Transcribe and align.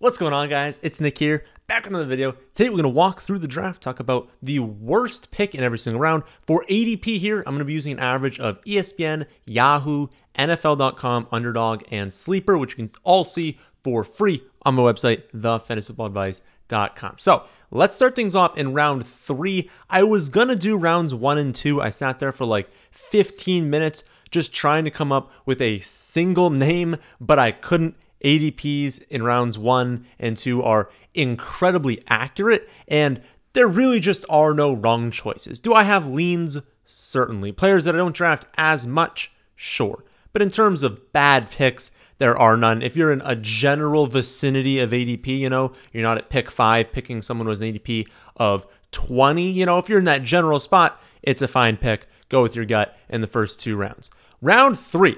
What's 0.00 0.16
going 0.16 0.32
on, 0.32 0.48
guys? 0.48 0.78
It's 0.80 1.00
Nick 1.00 1.18
here, 1.18 1.44
back 1.66 1.82
with 1.82 1.90
another 1.90 2.06
video. 2.06 2.36
Today, 2.54 2.68
we're 2.68 2.76
going 2.76 2.84
to 2.84 2.88
walk 2.88 3.20
through 3.20 3.40
the 3.40 3.48
draft, 3.48 3.82
talk 3.82 3.98
about 3.98 4.30
the 4.40 4.60
worst 4.60 5.32
pick 5.32 5.56
in 5.56 5.64
every 5.64 5.80
single 5.80 6.00
round. 6.00 6.22
For 6.46 6.64
ADP 6.70 7.18
here, 7.18 7.38
I'm 7.38 7.46
going 7.46 7.58
to 7.58 7.64
be 7.64 7.72
using 7.72 7.94
an 7.94 7.98
average 7.98 8.38
of 8.38 8.60
ESPN, 8.60 9.26
Yahoo, 9.44 10.06
NFL.com, 10.38 11.26
Underdog, 11.32 11.82
and 11.90 12.14
Sleeper, 12.14 12.56
which 12.56 12.78
you 12.78 12.86
can 12.86 12.94
all 13.02 13.24
see 13.24 13.58
for 13.82 14.04
free 14.04 14.44
on 14.62 14.76
my 14.76 14.82
website, 14.82 15.24
thefantasyfootballadvice.com. 15.34 17.16
So 17.18 17.46
let's 17.72 17.96
start 17.96 18.14
things 18.14 18.36
off 18.36 18.56
in 18.56 18.74
round 18.74 19.04
three. 19.04 19.68
I 19.90 20.04
was 20.04 20.28
going 20.28 20.46
to 20.46 20.54
do 20.54 20.76
rounds 20.76 21.12
one 21.12 21.38
and 21.38 21.52
two. 21.52 21.82
I 21.82 21.90
sat 21.90 22.20
there 22.20 22.30
for 22.30 22.44
like 22.44 22.70
15 22.92 23.68
minutes 23.68 24.04
just 24.30 24.52
trying 24.52 24.84
to 24.84 24.92
come 24.92 25.10
up 25.10 25.32
with 25.44 25.60
a 25.60 25.80
single 25.80 26.50
name, 26.50 26.98
but 27.20 27.40
I 27.40 27.50
couldn't 27.50 27.96
ADPs 28.24 29.02
in 29.08 29.22
rounds 29.22 29.58
one 29.58 30.06
and 30.18 30.36
two 30.36 30.62
are 30.62 30.90
incredibly 31.14 32.02
accurate, 32.08 32.68
and 32.86 33.20
there 33.52 33.68
really 33.68 34.00
just 34.00 34.24
are 34.28 34.54
no 34.54 34.72
wrong 34.74 35.10
choices. 35.10 35.60
Do 35.60 35.72
I 35.74 35.84
have 35.84 36.06
leans? 36.06 36.58
Certainly. 36.84 37.52
Players 37.52 37.84
that 37.84 37.94
I 37.94 37.98
don't 37.98 38.14
draft 38.14 38.46
as 38.56 38.86
much? 38.86 39.32
Sure. 39.56 40.04
But 40.32 40.42
in 40.42 40.50
terms 40.50 40.82
of 40.82 41.12
bad 41.12 41.50
picks, 41.50 41.90
there 42.18 42.36
are 42.36 42.56
none. 42.56 42.82
If 42.82 42.96
you're 42.96 43.12
in 43.12 43.22
a 43.24 43.36
general 43.36 44.06
vicinity 44.06 44.78
of 44.78 44.90
ADP, 44.90 45.26
you 45.26 45.48
know, 45.48 45.72
you're 45.92 46.02
not 46.02 46.18
at 46.18 46.30
pick 46.30 46.50
five 46.50 46.92
picking 46.92 47.22
someone 47.22 47.46
has 47.46 47.60
an 47.60 47.72
ADP 47.72 48.08
of 48.36 48.66
20, 48.92 49.50
you 49.50 49.66
know, 49.66 49.78
if 49.78 49.88
you're 49.88 49.98
in 49.98 50.04
that 50.06 50.22
general 50.22 50.60
spot, 50.60 51.00
it's 51.22 51.42
a 51.42 51.48
fine 51.48 51.76
pick. 51.76 52.06
Go 52.28 52.42
with 52.42 52.56
your 52.56 52.64
gut 52.64 52.96
in 53.08 53.20
the 53.20 53.26
first 53.26 53.60
two 53.60 53.76
rounds. 53.76 54.10
Round 54.40 54.78
three, 54.78 55.16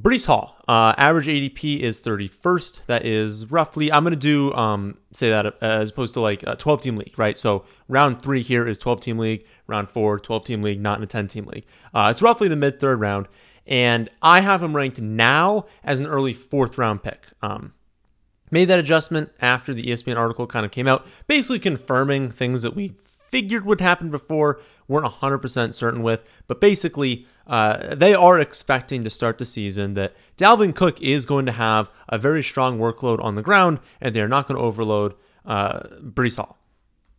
Breece 0.00 0.26
Hall, 0.26 0.56
uh, 0.68 0.94
average 0.96 1.26
ADP 1.26 1.80
is 1.80 2.00
31st. 2.00 2.86
That 2.86 3.04
is 3.04 3.50
roughly, 3.50 3.90
I'm 3.90 4.04
going 4.04 4.14
to 4.14 4.18
do, 4.18 4.52
um, 4.54 4.96
say 5.12 5.28
that 5.30 5.60
as 5.60 5.90
opposed 5.90 6.14
to 6.14 6.20
like 6.20 6.44
a 6.46 6.54
12 6.54 6.82
team 6.82 6.96
league, 6.96 7.18
right? 7.18 7.36
So 7.36 7.64
round 7.88 8.22
three 8.22 8.42
here 8.42 8.66
is 8.66 8.78
12 8.78 9.00
team 9.00 9.18
league, 9.18 9.44
round 9.66 9.90
four, 9.90 10.20
12 10.20 10.44
team 10.44 10.62
league, 10.62 10.80
not 10.80 10.98
in 10.98 11.04
a 11.04 11.06
10 11.06 11.26
team 11.26 11.46
league. 11.46 11.64
Uh, 11.92 12.08
it's 12.12 12.22
roughly 12.22 12.46
the 12.46 12.54
mid 12.54 12.78
third 12.78 13.00
round. 13.00 13.26
And 13.66 14.08
I 14.22 14.40
have 14.40 14.62
him 14.62 14.76
ranked 14.76 15.00
now 15.00 15.66
as 15.82 15.98
an 15.98 16.06
early 16.06 16.32
fourth 16.32 16.78
round 16.78 17.02
pick. 17.02 17.26
Um, 17.42 17.74
made 18.52 18.66
that 18.66 18.78
adjustment 18.78 19.30
after 19.40 19.74
the 19.74 19.82
ESPN 19.82 20.16
article 20.16 20.46
kind 20.46 20.64
of 20.64 20.70
came 20.70 20.86
out, 20.86 21.06
basically 21.26 21.58
confirming 21.58 22.30
things 22.30 22.62
that 22.62 22.76
we 22.76 22.94
figured 23.28 23.64
would 23.64 23.80
happen 23.80 24.10
before, 24.10 24.60
weren't 24.86 25.06
100% 25.06 25.74
certain 25.74 26.02
with. 26.02 26.24
But 26.46 26.60
basically, 26.60 27.26
uh, 27.46 27.94
they 27.94 28.14
are 28.14 28.38
expecting 28.38 29.04
to 29.04 29.10
start 29.10 29.38
the 29.38 29.46
season 29.46 29.94
that 29.94 30.14
Dalvin 30.36 30.74
Cook 30.74 31.00
is 31.02 31.26
going 31.26 31.46
to 31.46 31.52
have 31.52 31.90
a 32.08 32.18
very 32.18 32.42
strong 32.42 32.78
workload 32.78 33.22
on 33.22 33.34
the 33.34 33.42
ground, 33.42 33.80
and 34.00 34.14
they're 34.14 34.28
not 34.28 34.48
going 34.48 34.58
to 34.58 34.64
overload 34.64 35.14
uh, 35.44 35.80
Breece 36.02 36.36
Hall. 36.36 36.58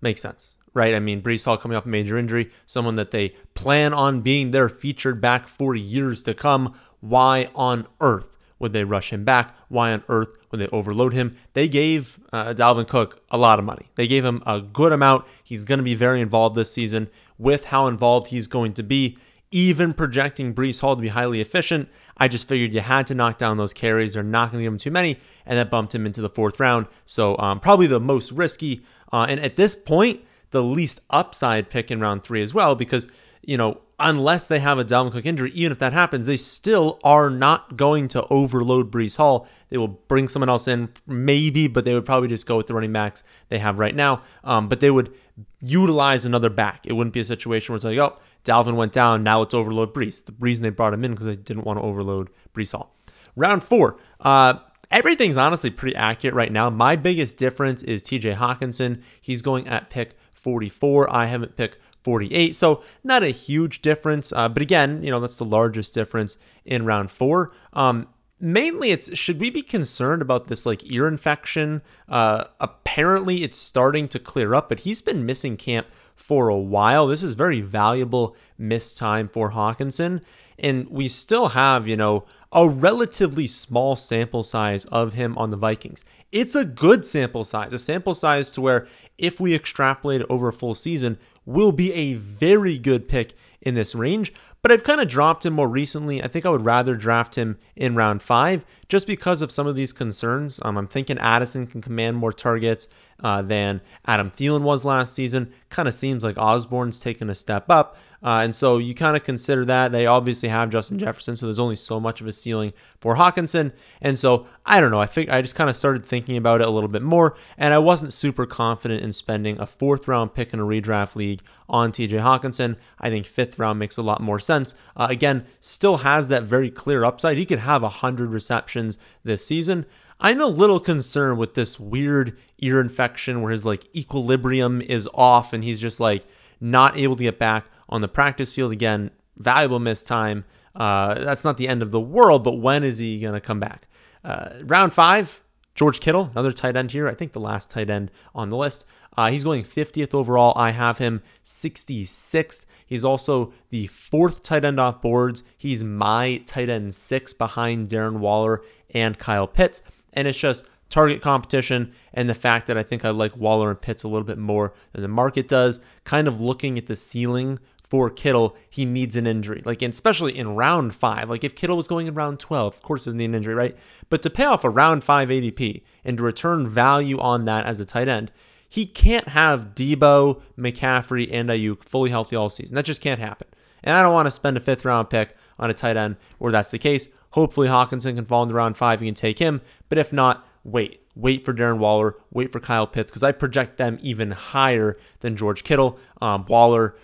Makes 0.02 0.21
sense, 0.21 0.53
right? 0.73 0.95
I 0.95 0.99
mean, 0.99 1.21
Breece 1.21 1.45
Hall 1.45 1.57
coming 1.57 1.77
off 1.77 1.85
a 1.85 1.89
major 1.89 2.17
injury, 2.17 2.49
someone 2.65 2.95
that 2.95 3.11
they 3.11 3.35
plan 3.53 3.93
on 3.93 4.21
being 4.21 4.52
their 4.52 4.69
featured 4.69 5.21
back 5.21 5.47
for 5.47 5.75
years 5.75 6.23
to 6.23 6.33
come. 6.33 6.73
Why 7.02 7.49
on 7.55 7.87
earth 8.02 8.38
would 8.59 8.73
they 8.73 8.83
rush 8.83 9.11
him 9.11 9.23
back? 9.23 9.55
Why 9.69 9.91
on 9.91 10.03
earth 10.09 10.29
would 10.52 10.59
they 10.59 10.67
overload 10.67 11.13
him? 11.13 11.38
They 11.53 11.67
gave 11.67 12.19
uh, 12.31 12.53
Dalvin 12.53 12.88
Cook 12.88 13.23
a 13.31 13.38
lot 13.38 13.59
of 13.59 13.65
money. 13.65 13.88
They 13.95 14.07
gave 14.07 14.23
him 14.23 14.43
a 14.45 14.61
good 14.61 14.91
amount. 14.91 15.25
He's 15.43 15.65
going 15.65 15.79
to 15.79 15.83
be 15.83 15.95
very 15.95 16.21
involved 16.21 16.55
this 16.55 16.71
season. 16.71 17.09
With 17.37 17.65
how 17.65 17.87
involved 17.87 18.27
he's 18.27 18.47
going 18.47 18.73
to 18.73 18.83
be, 18.83 19.17
even 19.52 19.93
projecting 19.93 20.53
Breece 20.53 20.81
Hall 20.81 20.95
to 20.95 21.02
be 21.02 21.07
highly 21.07 21.41
efficient, 21.41 21.89
I 22.17 22.27
just 22.27 22.47
figured 22.47 22.73
you 22.73 22.81
had 22.81 23.07
to 23.07 23.15
knock 23.15 23.37
down 23.37 23.57
those 23.57 23.73
carries. 23.73 24.13
They're 24.13 24.23
not 24.23 24.52
going 24.52 24.59
to 24.61 24.65
give 24.65 24.73
him 24.73 24.80
too 24.80 24.91
many, 24.91 25.17
and 25.45 25.57
that 25.57 25.71
bumped 25.71 25.95
him 25.95 26.05
into 26.05 26.21
the 26.21 26.30
fourth 26.30 26.59
round. 26.59 26.87
So 27.05 27.37
um, 27.39 27.59
probably 27.59 27.87
the 27.87 27.99
most 27.99 28.31
risky, 28.31 28.83
uh, 29.11 29.25
and 29.27 29.39
at 29.39 29.55
this 29.55 29.75
point, 29.75 30.21
the 30.52 30.61
least 30.61 30.99
upside 31.09 31.69
pick 31.69 31.89
in 31.89 31.99
round 31.99 32.23
three 32.23 32.43
as 32.43 32.53
well, 32.53 32.75
because 32.75 33.07
you 33.41 33.57
know 33.57 33.80
unless 34.00 34.47
they 34.47 34.60
have 34.60 34.80
a 34.80 34.86
Dalvin 34.86 35.11
Cook 35.11 35.26
injury, 35.26 35.52
even 35.52 35.71
if 35.71 35.80
that 35.80 35.93
happens, 35.93 36.26
they 36.26 36.37
still 36.37 36.99
are 37.04 37.30
not 37.30 37.77
going 37.77 38.08
to 38.10 38.26
overload 38.27 38.92
Breece 38.92 39.17
Hall. 39.17 39.48
They 39.70 39.77
will 39.77 39.87
bring 39.87 40.27
someone 40.27 40.49
else 40.49 40.67
in, 40.67 40.89
maybe, 41.08 41.67
but 41.67 41.86
they 41.86 41.93
would 41.93 42.05
probably 42.05 42.30
just 42.30 42.45
go 42.45 42.58
with 42.58 42.67
the 42.67 42.73
running 42.73 42.93
backs 42.93 43.23
they 43.49 43.59
have 43.59 43.80
right 43.80 43.95
now. 43.95 44.23
Um, 44.43 44.70
but 44.70 44.80
they 44.80 44.92
would 44.92 45.14
utilize 45.61 46.26
another 46.26 46.49
back. 46.49 46.86
It 46.86 46.93
wouldn't 46.93 47.14
be 47.14 47.20
a 47.20 47.26
situation 47.26 47.73
where 47.73 47.77
it's 47.77 47.86
like, 47.86 47.98
oh, 47.98 48.17
Dalvin 48.43 48.76
went 48.76 48.93
down, 48.93 49.23
now 49.23 49.39
let's 49.39 49.54
overload 49.54 49.93
Breece. 49.93 50.26
The 50.26 50.33
reason 50.39 50.64
they 50.64 50.70
brought 50.70 50.93
him 50.93 51.04
in 51.04 51.11
because 51.11 51.27
they 51.27 51.36
didn't 51.36 51.65
want 51.65 51.77
to 51.77 51.83
overload 51.83 52.30
Breece 52.54 52.71
Hall. 52.71 52.95
Round 53.36 53.64
four. 53.64 53.98
Uh, 54.20 54.59
everything's 54.92 55.38
honestly 55.38 55.70
pretty 55.70 55.95
accurate 55.95 56.36
right 56.36 56.52
now. 56.52 56.70
My 56.70 56.95
biggest 56.95 57.38
difference 57.38 57.83
is 57.83 58.02
TJ 58.02 58.36
Hockenson. 58.36 59.02
He's 59.21 59.42
going 59.42 59.67
at 59.67 59.89
pick 59.89 60.17
44. 60.33 61.14
I 61.14 61.26
haven't 61.26 61.58
picked 61.58 61.77
48. 62.09 62.55
So 62.55 62.81
not 63.03 63.21
a 63.21 63.30
huge 63.30 63.83
difference. 63.83 64.33
Uh, 64.33 64.49
but 64.49 64.64
again, 64.64 65.03
you 65.03 65.11
know, 65.11 65.20
that's 65.20 65.37
the 65.37 65.45
largest 65.45 65.93
difference 65.93 66.39
in 66.65 66.83
round 66.83 67.11
four. 67.11 67.52
Um, 67.73 68.08
mainly 68.39 68.89
it's 68.89 69.15
should 69.15 69.39
we 69.39 69.52
be 69.52 69.61
concerned 69.61 70.23
about 70.23 70.47
this 70.47 70.65
like 70.65 70.89
ear 70.89 71.09
infection 71.09 71.81
uh 72.08 72.45
apparently 72.61 73.43
it's 73.43 73.58
starting 73.58 74.08
to 74.08 74.17
clear 74.17 74.55
up 74.55 74.70
but 74.70 74.80
he's 74.80 75.02
been 75.02 75.25
missing 75.25 75.58
camp 75.58 75.86
for 76.15 76.47
a 76.47 76.58
while 76.58 77.05
this 77.05 77.21
is 77.21 77.33
very 77.33 77.59
valuable 77.59 78.33
missed 78.58 78.97
time 78.97 79.27
for 79.27 79.52
Hockenson, 79.52 80.21
and 80.58 80.89
we 80.89 81.09
still 81.09 81.49
have 81.49 81.86
you 81.86 81.97
know 81.97 82.23
a 82.53 82.65
relatively 82.70 83.45
small 83.45 83.97
sample 83.97 84.43
size 84.43 84.86
of 84.86 85.11
him 85.11 85.37
on 85.37 85.52
the 85.52 85.58
vikings 85.58 86.05
it's 86.31 86.55
a 86.55 86.64
good 86.64 87.05
sample 87.05 87.43
size 87.43 87.73
a 87.73 87.80
sample 87.80 88.15
size 88.15 88.49
to 88.52 88.61
where 88.61 88.87
if 89.17 89.41
we 89.41 89.53
extrapolate 89.53 90.21
over 90.30 90.47
a 90.47 90.53
full 90.53 90.76
season 90.76 91.20
will 91.49 91.71
be 91.71 91.92
a 91.93 92.14
very 92.14 92.77
good 92.77 93.08
pick 93.08 93.33
in 93.61 93.75
this 93.75 93.95
range. 93.95 94.33
But 94.61 94.71
I've 94.71 94.83
kind 94.83 94.99
of 94.99 95.08
dropped 95.08 95.45
him 95.45 95.53
more 95.53 95.67
recently. 95.67 96.21
I 96.21 96.27
think 96.27 96.45
I 96.45 96.49
would 96.49 96.65
rather 96.65 96.95
draft 96.95 97.36
him 97.36 97.58
in 97.75 97.95
round 97.95 98.21
five 98.21 98.65
just 98.89 99.08
because 99.08 99.42
of 99.42 99.52
some 99.52 99.67
of 99.67 99.75
these 99.75 99.93
concerns. 99.93 100.59
Um, 100.64 100.77
I'm 100.77 100.87
thinking 100.87 101.17
Addison 101.17 101.65
can 101.65 101.81
command 101.81 102.17
more 102.17 102.33
targets 102.33 102.89
uh, 103.21 103.42
than 103.42 103.81
Adam 104.05 104.30
Thielen 104.31 104.64
was 104.64 104.83
last 104.83 105.14
season. 105.14 105.53
Kind 105.70 105.87
of 105.87 105.93
seems 105.93 106.23
like 106.23 106.37
Osborn's 106.37 106.99
taken 106.99 107.30
a 107.30 107.36
step 107.36 107.70
up. 107.70 107.97
Uh, 108.21 108.42
and 108.43 108.53
so 108.53 108.77
you 108.77 108.93
kind 108.93 109.15
of 109.15 109.23
consider 109.23 109.64
that. 109.65 109.91
They 109.91 110.05
obviously 110.05 110.49
have 110.49 110.70
Justin 110.70 110.99
Jefferson, 110.99 111.37
so 111.37 111.45
there's 111.45 111.59
only 111.59 111.77
so 111.77 111.99
much 111.99 112.20
of 112.20 112.27
a 112.27 112.33
ceiling 112.33 112.73
for 112.99 113.15
Hockenson. 113.15 113.71
And 114.02 114.20
so 114.20 114.45
I 114.65 114.81
don't 114.81 114.91
know. 114.91 114.99
I 114.99 115.05
think 115.05 115.30
I 115.30 115.41
just 115.41 115.55
kind 115.55 115.70
of 115.70 115.77
started 115.77 116.05
thinking 116.05 116.36
about 116.36 116.59
it 116.59 116.67
a 116.67 116.70
little 116.70 116.89
bit 116.89 117.02
more, 117.02 117.37
and 117.58 117.73
I 117.73 117.80
wasn't 117.80 118.11
super 118.11 118.45
confident 118.45 119.03
in 119.03 119.14
spending 119.14 119.59
a 119.59 119.65
fourth 119.65 120.08
round 120.08 120.33
pick 120.33 120.53
in 120.53 120.59
a 120.59 120.64
redraft 120.64 121.15
league 121.15 121.41
on 121.70 121.91
TJ 121.91 122.20
Hockenson. 122.21 122.76
I 122.99 123.09
think 123.09 123.26
fifth 123.26 123.48
round 123.58 123.80
makes 123.80 123.98
a 123.98 124.02
lot 124.02 124.21
more 124.21 124.39
sense. 124.39 124.76
Uh, 124.95 125.08
again, 125.10 125.45
still 125.60 125.98
has 125.98 126.27
that 126.27 126.43
very 126.43 126.70
clear 126.70 127.04
upside. 127.04 127.37
He 127.37 127.45
could 127.45 127.60
have 127.60 127.82
100 127.82 128.30
receptions 128.30 128.98
this 129.24 129.45
season. 129.45 129.86
I'm 130.19 130.42
a 130.42 130.48
little 130.48 130.80
concerned 130.80 131.39
with 131.39 131.54
this 131.54 131.80
weird 131.80 132.38
ear 132.59 132.81
infection 132.81 133.42
where 133.42 133.51
his 133.51 133.65
like 133.65 133.88
equilibrium 133.95 134.81
is 134.81 135.07
off 135.13 135.54
and 135.54 135.63
he's 135.63 135.80
just 135.80 136.00
like 136.00 136.25
not 136.59 136.98
able 136.98 137.15
to 137.15 137.24
get 137.24 137.39
back 137.39 137.65
on 137.88 138.01
the 138.01 138.07
practice 138.07 138.54
field 138.54 138.74
again. 138.74 139.12
Valuable 139.38 139.80
missed 139.80 140.06
time. 140.06 140.44
Uh, 140.75 141.15
that's 141.15 141.44
not 141.44 141.57
the 141.57 141.68
end 141.68 141.81
of 141.81 141.92
the 141.92 142.00
world, 142.00 142.44
but 142.44 142.59
when 142.59 142.83
is 142.83 142.98
he 142.98 143.19
going 143.19 143.33
to 143.33 143.42
come 143.42 143.59
back? 143.59 143.88
Uh, 144.24 144.50
round 144.63 144.94
five, 144.94 145.42
George 145.74 146.01
Kittle, 146.01 146.30
another 146.33 146.51
tight 146.51 146.75
end 146.75 146.92
here. 146.92 147.07
I 147.07 147.13
think 147.13 147.31
the 147.31 147.39
last 147.39 147.69
tight 147.69 147.89
end 147.89 148.12
on 148.36 148.50
the 148.50 148.57
list. 148.57 148.86
Uh, 149.19 149.30
he's 149.30 149.44
going 149.44 149.65
50th 149.65 150.13
overall. 150.13 150.53
I 150.56 150.71
have 150.71 150.97
him 150.97 151.21
66th. 151.44 152.63
He's 152.85 153.03
also 153.03 153.51
the 153.69 153.88
fourth 153.88 154.44
tight 154.44 154.63
end 154.63 154.80
off 154.80 155.01
boards. 155.01 155.44
He's 155.57 155.83
my 155.83 156.41
tight 156.45 156.69
end 156.69 156.95
six 156.95 157.33
behind 157.33 157.89
Darren 157.89 158.19
Waller 158.19 158.62
and 158.91 159.19
Kyle 159.19 159.45
Pitts. 159.45 159.83
And 160.13 160.25
it's 160.25 160.38
just 160.38 160.63
target 160.89 161.21
competition 161.21 161.91
and 162.13 162.29
the 162.29 162.33
fact 162.33 162.65
that 162.67 162.77
I 162.77 162.83
think 162.83 163.03
I 163.03 163.09
like 163.09 163.35
Waller 163.35 163.69
and 163.69 163.81
Pitts 163.81 164.03
a 164.03 164.07
little 164.07 164.25
bit 164.25 164.38
more 164.38 164.73
than 164.94 165.01
the 165.01 165.09
market 165.09 165.49
does. 165.49 165.81
Kind 166.05 166.29
of 166.29 166.39
looking 166.39 166.77
at 166.77 166.88
the 166.88 166.95
ceiling 166.95 167.59
for 167.89 168.09
Kittle, 168.09 168.55
he 168.69 168.85
needs 168.85 169.17
an 169.17 169.27
injury. 169.27 169.61
Like, 169.65 169.81
especially 169.81 170.38
in 170.38 170.55
round 170.55 170.95
five. 170.95 171.29
Like, 171.29 171.44
if 171.44 171.55
Kittle 171.55 171.75
was 171.75 171.89
going 171.89 172.07
in 172.07 172.13
round 172.13 172.39
12, 172.39 172.75
of 172.75 172.81
course, 172.83 173.03
doesn't 173.03 173.17
need 173.17 173.25
an 173.25 173.35
injury, 173.35 173.53
right? 173.53 173.75
But 174.09 174.21
to 174.21 174.29
pay 174.29 174.45
off 174.45 174.63
a 174.63 174.69
round 174.69 175.03
five 175.03 175.27
ADP 175.27 175.81
and 176.05 176.15
to 176.15 176.23
return 176.23 176.69
value 176.69 177.19
on 177.19 177.44
that 177.45 177.65
as 177.65 177.81
a 177.81 177.85
tight 177.85 178.07
end, 178.07 178.31
he 178.69 178.86
can't 178.86 179.30
have 179.30 179.74
Deebo, 179.74 180.42
McCaffrey, 180.57 181.27
and 181.31 181.50
Aiyuk 181.50 181.83
fully 181.83 182.12
healthy 182.12 182.36
all 182.36 182.50
season. 182.50 182.75
That 182.75 182.86
just 182.86 183.01
can't 183.01 183.19
happen. 183.19 183.48
And 183.83 183.95
I 183.95 184.04
don't 184.04 184.13
want 184.13 184.27
to 184.27 184.31
spend 184.31 184.57
a 184.57 184.60
fifth 184.60 184.86
round 184.86 185.10
pick 185.10 185.36
on 185.57 185.69
a 185.69 185.74
tight 185.74 185.98
end 185.98 186.18
where 186.38 186.51
that's 186.51 186.71
the 186.71 186.77
case. 186.77 187.07
Hopefully, 187.31 187.68
Hockenson 187.68 188.16
can 188.16 188.25
fall 188.25 188.44
into 188.44 188.56
round 188.56 188.77
five. 188.77 189.01
You 189.01 189.07
can 189.07 189.16
take 189.16 189.39
him. 189.39 189.62
But 189.89 189.98
if 189.98 190.13
not, 190.13 190.48
wait. 190.63 191.01
Wait 191.16 191.44
for 191.44 191.54
Darren 191.54 191.80
Waller. 191.80 192.16
Wait 192.31 192.51
for 192.51 192.60
Kyle 192.60 192.88
Pitts 192.88 193.12
because 193.12 193.24
I 193.24 193.31
project 193.31 193.77
them 193.77 193.98
even 194.01 194.31
higher 194.31 194.98
than 195.21 195.36
George 195.36 195.63
Kittle. 195.63 196.00
Um, 196.21 196.45
Waller 196.48 196.95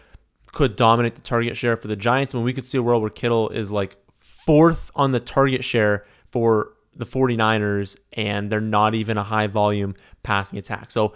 could 0.52 0.76
dominate 0.76 1.16
the 1.16 1.22
target 1.22 1.58
share 1.58 1.76
for 1.76 1.88
the 1.88 1.96
Giants. 1.96 2.34
Mean, 2.34 2.44
we 2.44 2.54
could 2.54 2.66
see 2.66 2.78
a 2.78 2.84
world 2.84 3.02
where 3.02 3.10
Kittle 3.10 3.50
is 3.50 3.72
like 3.72 3.98
fourth 4.18 4.92
on 4.96 5.12
the 5.12 5.20
target 5.20 5.64
share 5.64 6.06
for 6.32 6.74
the 6.96 7.06
49ers, 7.06 7.98
and 8.14 8.50
they're 8.50 8.62
not 8.62 8.96
even 8.96 9.18
a 9.18 9.24
high 9.24 9.48
volume 9.48 9.96
passing 10.24 10.58
attack. 10.58 10.92
So 10.92 11.14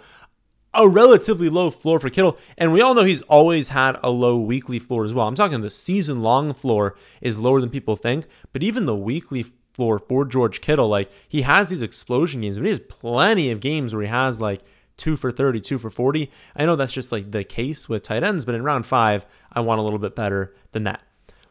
a 0.72 0.88
relatively 0.88 1.48
low 1.48 1.70
floor 1.70 1.98
for 1.98 2.10
Kittle. 2.10 2.38
And 2.56 2.72
we 2.72 2.80
all 2.80 2.94
know 2.94 3.04
he's 3.04 3.22
always 3.22 3.70
had 3.70 3.98
a 4.02 4.10
low 4.10 4.38
weekly 4.38 4.78
floor 4.78 5.04
as 5.04 5.14
well. 5.14 5.26
I'm 5.26 5.34
talking 5.34 5.60
the 5.60 5.70
season 5.70 6.22
long 6.22 6.54
floor 6.54 6.96
is 7.20 7.40
lower 7.40 7.60
than 7.60 7.70
people 7.70 7.96
think, 7.96 8.26
but 8.52 8.62
even 8.62 8.86
the 8.86 8.96
weekly 8.96 9.46
floor 9.72 9.98
for 9.98 10.24
George 10.24 10.60
Kittle, 10.60 10.88
like 10.88 11.10
he 11.28 11.42
has 11.42 11.70
these 11.70 11.82
explosion 11.82 12.42
games, 12.42 12.56
but 12.56 12.64
he 12.64 12.70
has 12.70 12.80
plenty 12.80 13.50
of 13.50 13.60
games 13.60 13.94
where 13.94 14.02
he 14.02 14.08
has 14.08 14.40
like 14.40 14.60
two 14.96 15.16
for 15.16 15.32
30, 15.32 15.60
two 15.60 15.78
for 15.78 15.90
40. 15.90 16.30
I 16.54 16.66
know 16.66 16.76
that's 16.76 16.92
just 16.92 17.10
like 17.10 17.30
the 17.30 17.44
case 17.44 17.88
with 17.88 18.02
tight 18.02 18.22
ends, 18.22 18.44
but 18.44 18.54
in 18.54 18.62
round 18.62 18.86
five, 18.86 19.26
I 19.52 19.60
want 19.60 19.80
a 19.80 19.82
little 19.82 19.98
bit 19.98 20.14
better 20.14 20.54
than 20.72 20.84
that. 20.84 21.00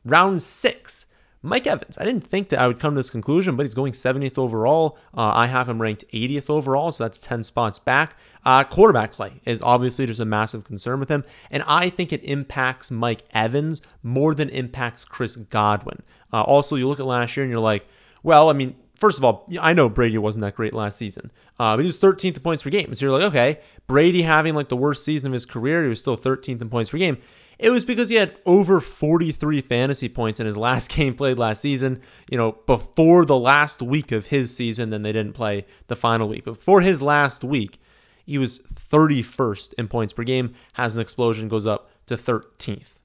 Round 0.06 0.42
six, 0.42 1.06
Mike 1.41 1.68
Evans. 1.68 1.97
I 1.97 2.03
didn't 2.03 2.27
think 2.27 2.50
that 2.50 2.59
I 2.59 2.68
would 2.68 2.80
come 2.80 2.94
to 2.95 3.00
this 3.00 3.09
conclusion, 3.09 3.56
but 3.56 3.65
he's 3.65 3.74
going 3.74 3.94
70th 3.94 4.38
overall. 4.38 4.97
Uh, 5.13 5.31
I 5.33 5.47
have 5.47 5.69
him 5.69 5.81
ranked 5.81 6.03
80th 6.12 6.50
overall, 6.50 6.91
so 6.91 7.06
that's 7.06 7.19
10 7.19 7.44
spots 7.44 7.80
back. 7.80 8.18
Uh, 8.45 8.63
quarterback 8.63 9.13
play 9.13 9.41
is 9.45 9.62
obviously 9.62 10.06
just 10.06 10.19
a 10.19 10.25
massive 10.25 10.63
concern 10.65 11.00
with 11.00 11.09
him, 11.09 11.24
and 11.50 11.63
I 11.65 11.89
think 11.89 12.12
it 12.12 12.24
impacts 12.24 12.91
Mike 12.91 13.24
Evans 13.33 13.81
more 14.03 14.36
than 14.36 14.50
impacts 14.50 15.06
Chris 15.06 15.36
Godwin. 15.36 16.01
Uh, 16.31 16.41
also, 16.41 16.75
you 16.75 16.88
look 16.88 17.00
at 17.00 17.06
last 17.06 17.36
year 17.38 17.44
and 17.44 17.51
you're 17.51 17.59
like, 17.59 17.88
well, 18.21 18.50
I 18.50 18.53
mean, 18.53 18.75
first 19.00 19.18
of 19.18 19.24
all, 19.24 19.48
I 19.60 19.74
know 19.74 19.90
Brady 19.90 20.18
wasn't 20.18 20.42
that 20.42 20.56
great 20.56 20.74
last 20.74 20.98
season, 20.98 21.31
uh, 21.60 21.75
but 21.75 21.81
he 21.81 21.88
was 21.88 21.98
13th 21.98 22.36
in 22.36 22.42
points 22.42 22.63
per 22.63 22.69
game. 22.69 22.94
So 22.94 23.06
you're 23.06 23.18
like, 23.18 23.28
okay, 23.30 23.60
Brady 23.88 24.24
having 24.24 24.56
like 24.56 24.69
the 24.69 24.78
worst 24.78 25.04
season 25.04 25.28
of 25.28 25.34
his 25.34 25.46
career, 25.46 25.84
he 25.84 25.90
was 25.90 26.00
still 26.00 26.18
13th 26.18 26.62
in 26.62 26.69
points 26.69 26.90
per 26.90 26.98
game. 26.98 27.18
It 27.57 27.72
was 27.72 27.84
because 27.84 28.10
he 28.10 28.16
had 28.16 28.36
over 28.46 28.80
43 28.80 29.62
fantasy 29.62 30.10
points 30.10 30.40
in 30.40 30.46
his 30.46 30.57
last 30.68 30.90
game 30.90 31.16
played 31.16 31.38
last 31.38 31.62
season, 31.62 32.01
you 32.30 32.38
know, 32.38 32.54
before 32.66 33.25
the 33.25 33.40
last 33.40 33.81
week 33.81 34.12
of 34.12 34.28
his 34.28 34.56
season, 34.56 34.90
then 34.90 35.01
they 35.01 35.13
didn't 35.13 35.34
play 35.34 35.66
the 35.88 35.96
final 35.96 36.28
week. 36.28 36.46
But 36.46 36.56
before 36.56 36.81
his 36.81 37.01
last 37.01 37.44
week, 37.44 37.80
he 38.25 38.38
was 38.38 38.60
31st 38.60 39.74
in 39.75 39.88
points 39.88 40.13
per 40.13 40.24
game, 40.24 40.54
has 40.74 40.96
an 40.96 41.01
explosion, 41.01 41.48
goes 41.48 41.66
up 41.66 41.90
to 42.06 42.16
13th. 42.16 42.99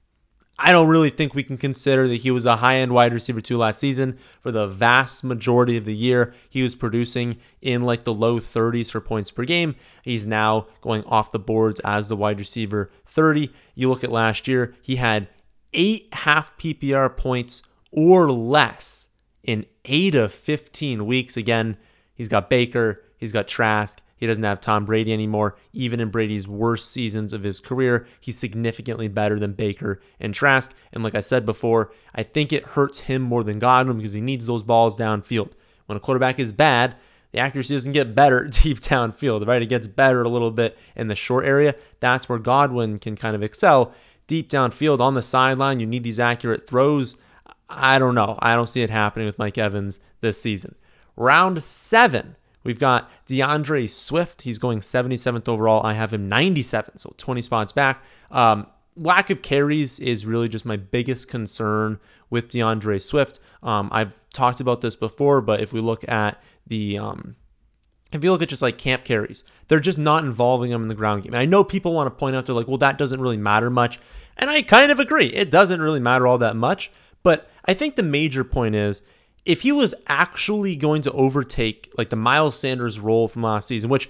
I 0.57 0.71
don't 0.71 0.87
really 0.87 1.09
think 1.09 1.33
we 1.33 1.43
can 1.43 1.57
consider 1.57 2.07
that 2.07 2.21
he 2.21 2.31
was 2.31 2.45
a 2.45 2.57
high 2.57 2.77
end 2.77 2.93
wide 2.93 3.13
receiver 3.13 3.41
two 3.41 3.57
last 3.57 3.79
season. 3.79 4.17
For 4.39 4.51
the 4.51 4.67
vast 4.67 5.23
majority 5.23 5.75
of 5.75 5.85
the 5.85 5.95
year, 5.95 6.33
he 6.49 6.63
was 6.63 6.75
producing 6.75 7.37
in 7.61 7.81
like 7.81 8.03
the 8.03 8.13
low 8.13 8.39
30s 8.39 8.89
for 8.89 9.01
points 9.01 9.31
per 9.31 9.43
game. 9.43 9.75
He's 10.01 10.25
now 10.25 10.67
going 10.81 11.03
off 11.05 11.33
the 11.33 11.39
boards 11.39 11.81
as 11.81 12.07
the 12.07 12.15
wide 12.15 12.39
receiver 12.39 12.89
30. 13.05 13.51
You 13.75 13.89
look 13.89 14.03
at 14.03 14.11
last 14.11 14.47
year, 14.47 14.73
he 14.81 14.95
had 14.95 15.27
eight 15.73 16.07
half 16.13 16.57
PPR 16.57 17.15
points 17.17 17.61
or 17.91 18.31
less 18.31 19.09
in 19.43 19.65
eight 19.83 20.15
of 20.15 20.33
15 20.33 21.05
weeks. 21.05 21.35
Again, 21.35 21.77
he's 22.13 22.29
got 22.29 22.49
Baker, 22.49 23.03
he's 23.17 23.33
got 23.33 23.47
Trask, 23.47 23.99
he 24.17 24.27
doesn't 24.27 24.43
have 24.43 24.61
Tom 24.61 24.85
Brady 24.85 25.11
anymore. 25.11 25.57
Even 25.73 25.99
in 25.99 26.09
Brady's 26.09 26.47
worst 26.47 26.91
seasons 26.91 27.33
of 27.33 27.43
his 27.43 27.59
career, 27.59 28.07
he's 28.19 28.37
significantly 28.37 29.07
better 29.07 29.37
than 29.37 29.53
Baker 29.53 29.99
and 30.19 30.33
Trask. 30.33 30.73
And 30.93 31.03
like 31.03 31.15
I 31.15 31.19
said 31.19 31.45
before, 31.45 31.91
I 32.13 32.23
think 32.23 32.53
it 32.53 32.63
hurts 32.63 33.01
him 33.01 33.21
more 33.21 33.43
than 33.43 33.59
Godwin 33.59 33.97
because 33.97 34.13
he 34.13 34.21
needs 34.21 34.45
those 34.45 34.63
balls 34.63 34.97
downfield. 34.97 35.51
When 35.85 35.97
a 35.97 36.01
quarterback 36.01 36.39
is 36.39 36.53
bad, 36.53 36.95
the 37.31 37.39
accuracy 37.39 37.73
doesn't 37.73 37.91
get 37.91 38.15
better 38.15 38.45
deep 38.49 38.79
downfield, 38.79 39.45
right? 39.45 39.61
It 39.61 39.67
gets 39.67 39.87
better 39.87 40.21
a 40.21 40.29
little 40.29 40.51
bit 40.51 40.77
in 40.95 41.07
the 41.07 41.15
short 41.15 41.45
area. 41.45 41.75
That's 41.99 42.29
where 42.29 42.39
Godwin 42.39 42.97
can 42.97 43.15
kind 43.15 43.35
of 43.35 43.43
excel. 43.43 43.93
Deep 44.27 44.49
downfield 44.49 45.01
on 45.01 45.13
the 45.13 45.21
sideline, 45.21 45.79
you 45.79 45.85
need 45.85 46.03
these 46.03 46.19
accurate 46.19 46.65
throws. 46.67 47.17
I 47.69 47.99
don't 47.99 48.15
know. 48.15 48.39
I 48.39 48.55
don't 48.55 48.69
see 48.69 48.81
it 48.81 48.89
happening 48.89 49.25
with 49.25 49.37
Mike 49.37 49.57
Evans 49.57 49.99
this 50.21 50.41
season. 50.41 50.75
Round 51.15 51.61
seven. 51.61 52.35
We've 52.65 52.79
got 52.79 53.09
D'Andre 53.27 53.87
Swift. 53.87 54.41
He's 54.41 54.57
going 54.57 54.79
77th 54.79 55.47
overall. 55.47 55.85
I 55.85 55.93
have 55.93 56.11
him 56.11 56.27
97, 56.27 56.97
so 56.97 57.13
20 57.17 57.41
spots 57.41 57.71
back. 57.71 58.03
Um, 58.31 58.67
lack 58.97 59.29
of 59.29 59.41
carries 59.41 59.99
is 59.99 60.25
really 60.25 60.49
just 60.49 60.65
my 60.65 60.75
biggest 60.75 61.29
concern 61.29 61.99
with 62.29 62.49
D'Andre 62.49 62.99
Swift. 62.99 63.39
Um, 63.63 63.89
I've 63.91 64.13
talked 64.33 64.59
about 64.59 64.81
this 64.81 64.95
before, 64.95 65.41
but 65.41 65.61
if 65.61 65.71
we 65.71 65.79
look 65.79 66.07
at 66.09 66.41
the 66.67 66.97
um, 66.97 67.35
if 68.11 68.23
you 68.23 68.31
look 68.31 68.41
at 68.41 68.49
just 68.49 68.61
like 68.61 68.77
camp 68.77 69.03
carries, 69.03 69.43
they're 69.67 69.79
just 69.79 69.97
not 69.97 70.23
involving 70.23 70.71
them 70.71 70.81
in 70.81 70.87
the 70.87 70.95
ground 70.95 71.23
game. 71.23 71.33
And 71.33 71.41
I 71.41 71.45
know 71.45 71.63
people 71.63 71.93
want 71.93 72.07
to 72.07 72.11
point 72.11 72.35
out 72.35 72.45
they're 72.45 72.55
like, 72.55 72.67
well, 72.67 72.77
that 72.77 72.97
doesn't 72.97 73.21
really 73.21 73.37
matter 73.37 73.69
much. 73.69 73.99
And 74.37 74.49
I 74.49 74.61
kind 74.61 74.91
of 74.91 74.99
agree. 74.99 75.27
It 75.27 75.51
doesn't 75.51 75.81
really 75.81 75.99
matter 75.99 76.25
all 76.25 76.37
that 76.39 76.55
much. 76.55 76.91
But 77.23 77.49
I 77.65 77.73
think 77.73 77.95
the 77.95 78.03
major 78.03 78.43
point 78.43 78.75
is 78.75 79.01
if 79.45 79.61
he 79.61 79.71
was 79.71 79.93
actually 80.07 80.75
going 80.75 81.03
to 81.03 81.11
overtake 81.11 81.93
like 81.97 82.09
the 82.09 82.15
Miles 82.15 82.57
Sanders 82.57 82.99
role 82.99 83.27
from 83.27 83.43
last 83.43 83.67
season, 83.67 83.89
which 83.89 84.09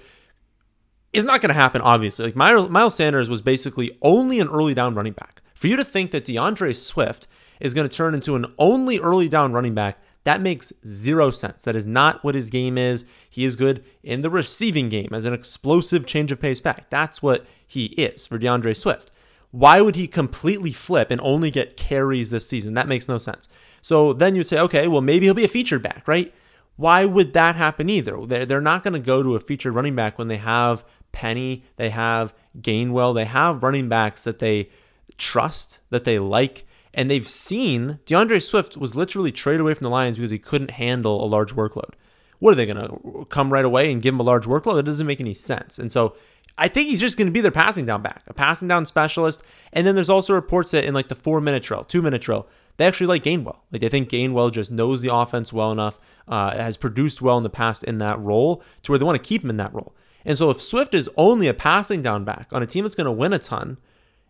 is 1.12 1.24
not 1.24 1.40
going 1.40 1.48
to 1.48 1.54
happen, 1.54 1.80
obviously. 1.82 2.26
Like 2.26 2.36
Miles 2.36 2.94
Sanders 2.94 3.30
was 3.30 3.42
basically 3.42 3.96
only 4.02 4.40
an 4.40 4.48
early 4.48 4.74
down 4.74 4.94
running 4.94 5.12
back. 5.12 5.42
For 5.54 5.68
you 5.68 5.76
to 5.76 5.84
think 5.84 6.10
that 6.10 6.24
D'Andre 6.24 6.72
Swift 6.72 7.26
is 7.60 7.74
going 7.74 7.88
to 7.88 7.94
turn 7.94 8.14
into 8.14 8.36
an 8.36 8.46
only 8.58 8.98
early 8.98 9.28
down 9.28 9.52
running 9.52 9.74
back, 9.74 9.98
that 10.24 10.40
makes 10.40 10.72
zero 10.86 11.30
sense. 11.30 11.64
That 11.64 11.76
is 11.76 11.86
not 11.86 12.24
what 12.24 12.34
his 12.34 12.50
game 12.50 12.76
is. 12.76 13.04
He 13.30 13.44
is 13.44 13.56
good 13.56 13.84
in 14.02 14.22
the 14.22 14.30
receiving 14.30 14.88
game 14.88 15.10
as 15.12 15.24
an 15.24 15.32
explosive 15.32 16.04
change 16.04 16.32
of 16.32 16.40
pace 16.40 16.60
back. 16.60 16.90
That's 16.90 17.22
what 17.22 17.46
he 17.66 17.86
is 17.86 18.26
for 18.26 18.36
D'Andre 18.36 18.74
Swift. 18.74 19.10
Why 19.52 19.80
would 19.80 19.96
he 19.96 20.08
completely 20.08 20.72
flip 20.72 21.10
and 21.10 21.20
only 21.22 21.50
get 21.50 21.76
carries 21.76 22.30
this 22.30 22.48
season? 22.48 22.74
That 22.74 22.88
makes 22.88 23.08
no 23.08 23.16
sense. 23.16 23.48
So 23.86 24.12
then 24.12 24.34
you'd 24.34 24.48
say, 24.48 24.58
okay, 24.58 24.88
well, 24.88 25.00
maybe 25.00 25.26
he'll 25.26 25.34
be 25.34 25.44
a 25.44 25.48
featured 25.48 25.80
back, 25.80 26.08
right? 26.08 26.34
Why 26.74 27.04
would 27.04 27.34
that 27.34 27.54
happen 27.54 27.88
either? 27.88 28.26
They're 28.26 28.60
not 28.60 28.82
going 28.82 28.94
to 28.94 28.98
go 28.98 29.22
to 29.22 29.36
a 29.36 29.40
featured 29.40 29.76
running 29.76 29.94
back 29.94 30.18
when 30.18 30.26
they 30.26 30.38
have 30.38 30.84
Penny, 31.12 31.62
they 31.76 31.90
have 31.90 32.34
Gainwell, 32.58 33.14
they 33.14 33.26
have 33.26 33.62
running 33.62 33.88
backs 33.88 34.24
that 34.24 34.40
they 34.40 34.70
trust, 35.18 35.78
that 35.90 36.02
they 36.02 36.18
like, 36.18 36.66
and 36.94 37.08
they've 37.08 37.28
seen 37.28 38.00
D'Andre 38.06 38.40
Swift 38.40 38.76
was 38.76 38.96
literally 38.96 39.30
traded 39.30 39.60
away 39.60 39.74
from 39.74 39.84
the 39.84 39.90
Lions 39.90 40.16
because 40.16 40.32
he 40.32 40.38
couldn't 40.40 40.72
handle 40.72 41.24
a 41.24 41.28
large 41.28 41.54
workload. 41.54 41.92
What 42.40 42.50
are 42.50 42.56
they 42.56 42.66
going 42.66 42.88
to 42.88 43.24
come 43.26 43.52
right 43.52 43.64
away 43.64 43.92
and 43.92 44.02
give 44.02 44.14
him 44.14 44.20
a 44.20 44.24
large 44.24 44.46
workload? 44.46 44.74
That 44.74 44.86
doesn't 44.86 45.06
make 45.06 45.20
any 45.20 45.32
sense. 45.32 45.78
And 45.78 45.92
so 45.92 46.16
I 46.58 46.66
think 46.66 46.88
he's 46.88 47.00
just 47.00 47.16
going 47.16 47.28
to 47.28 47.32
be 47.32 47.40
their 47.40 47.52
passing 47.52 47.86
down 47.86 48.02
back, 48.02 48.24
a 48.26 48.34
passing 48.34 48.66
down 48.66 48.84
specialist. 48.84 49.44
And 49.72 49.86
then 49.86 49.94
there's 49.94 50.10
also 50.10 50.34
reports 50.34 50.72
that 50.72 50.84
in 50.84 50.92
like 50.92 51.06
the 51.06 51.14
four 51.14 51.40
minute 51.40 51.62
drill, 51.62 51.84
two 51.84 52.02
minute 52.02 52.22
drill, 52.22 52.48
they 52.76 52.86
actually 52.86 53.06
like 53.06 53.24
Gainwell. 53.24 53.58
Like 53.72 53.80
they 53.80 53.88
think 53.88 54.08
Gainwell 54.08 54.52
just 54.52 54.70
knows 54.70 55.00
the 55.00 55.14
offense 55.14 55.52
well 55.52 55.72
enough, 55.72 55.98
uh, 56.28 56.56
has 56.56 56.76
produced 56.76 57.22
well 57.22 57.36
in 57.36 57.42
the 57.42 57.50
past 57.50 57.84
in 57.84 57.98
that 57.98 58.18
role 58.18 58.62
to 58.82 58.92
where 58.92 58.98
they 58.98 59.04
want 59.04 59.22
to 59.22 59.28
keep 59.28 59.42
him 59.42 59.50
in 59.50 59.56
that 59.56 59.74
role. 59.74 59.94
And 60.24 60.36
so 60.36 60.50
if 60.50 60.60
Swift 60.60 60.92
is 60.94 61.08
only 61.16 61.46
a 61.48 61.54
passing 61.54 62.02
down 62.02 62.24
back 62.24 62.48
on 62.52 62.62
a 62.62 62.66
team 62.66 62.84
that's 62.84 62.96
going 62.96 63.06
to 63.06 63.12
win 63.12 63.32
a 63.32 63.38
ton, 63.38 63.78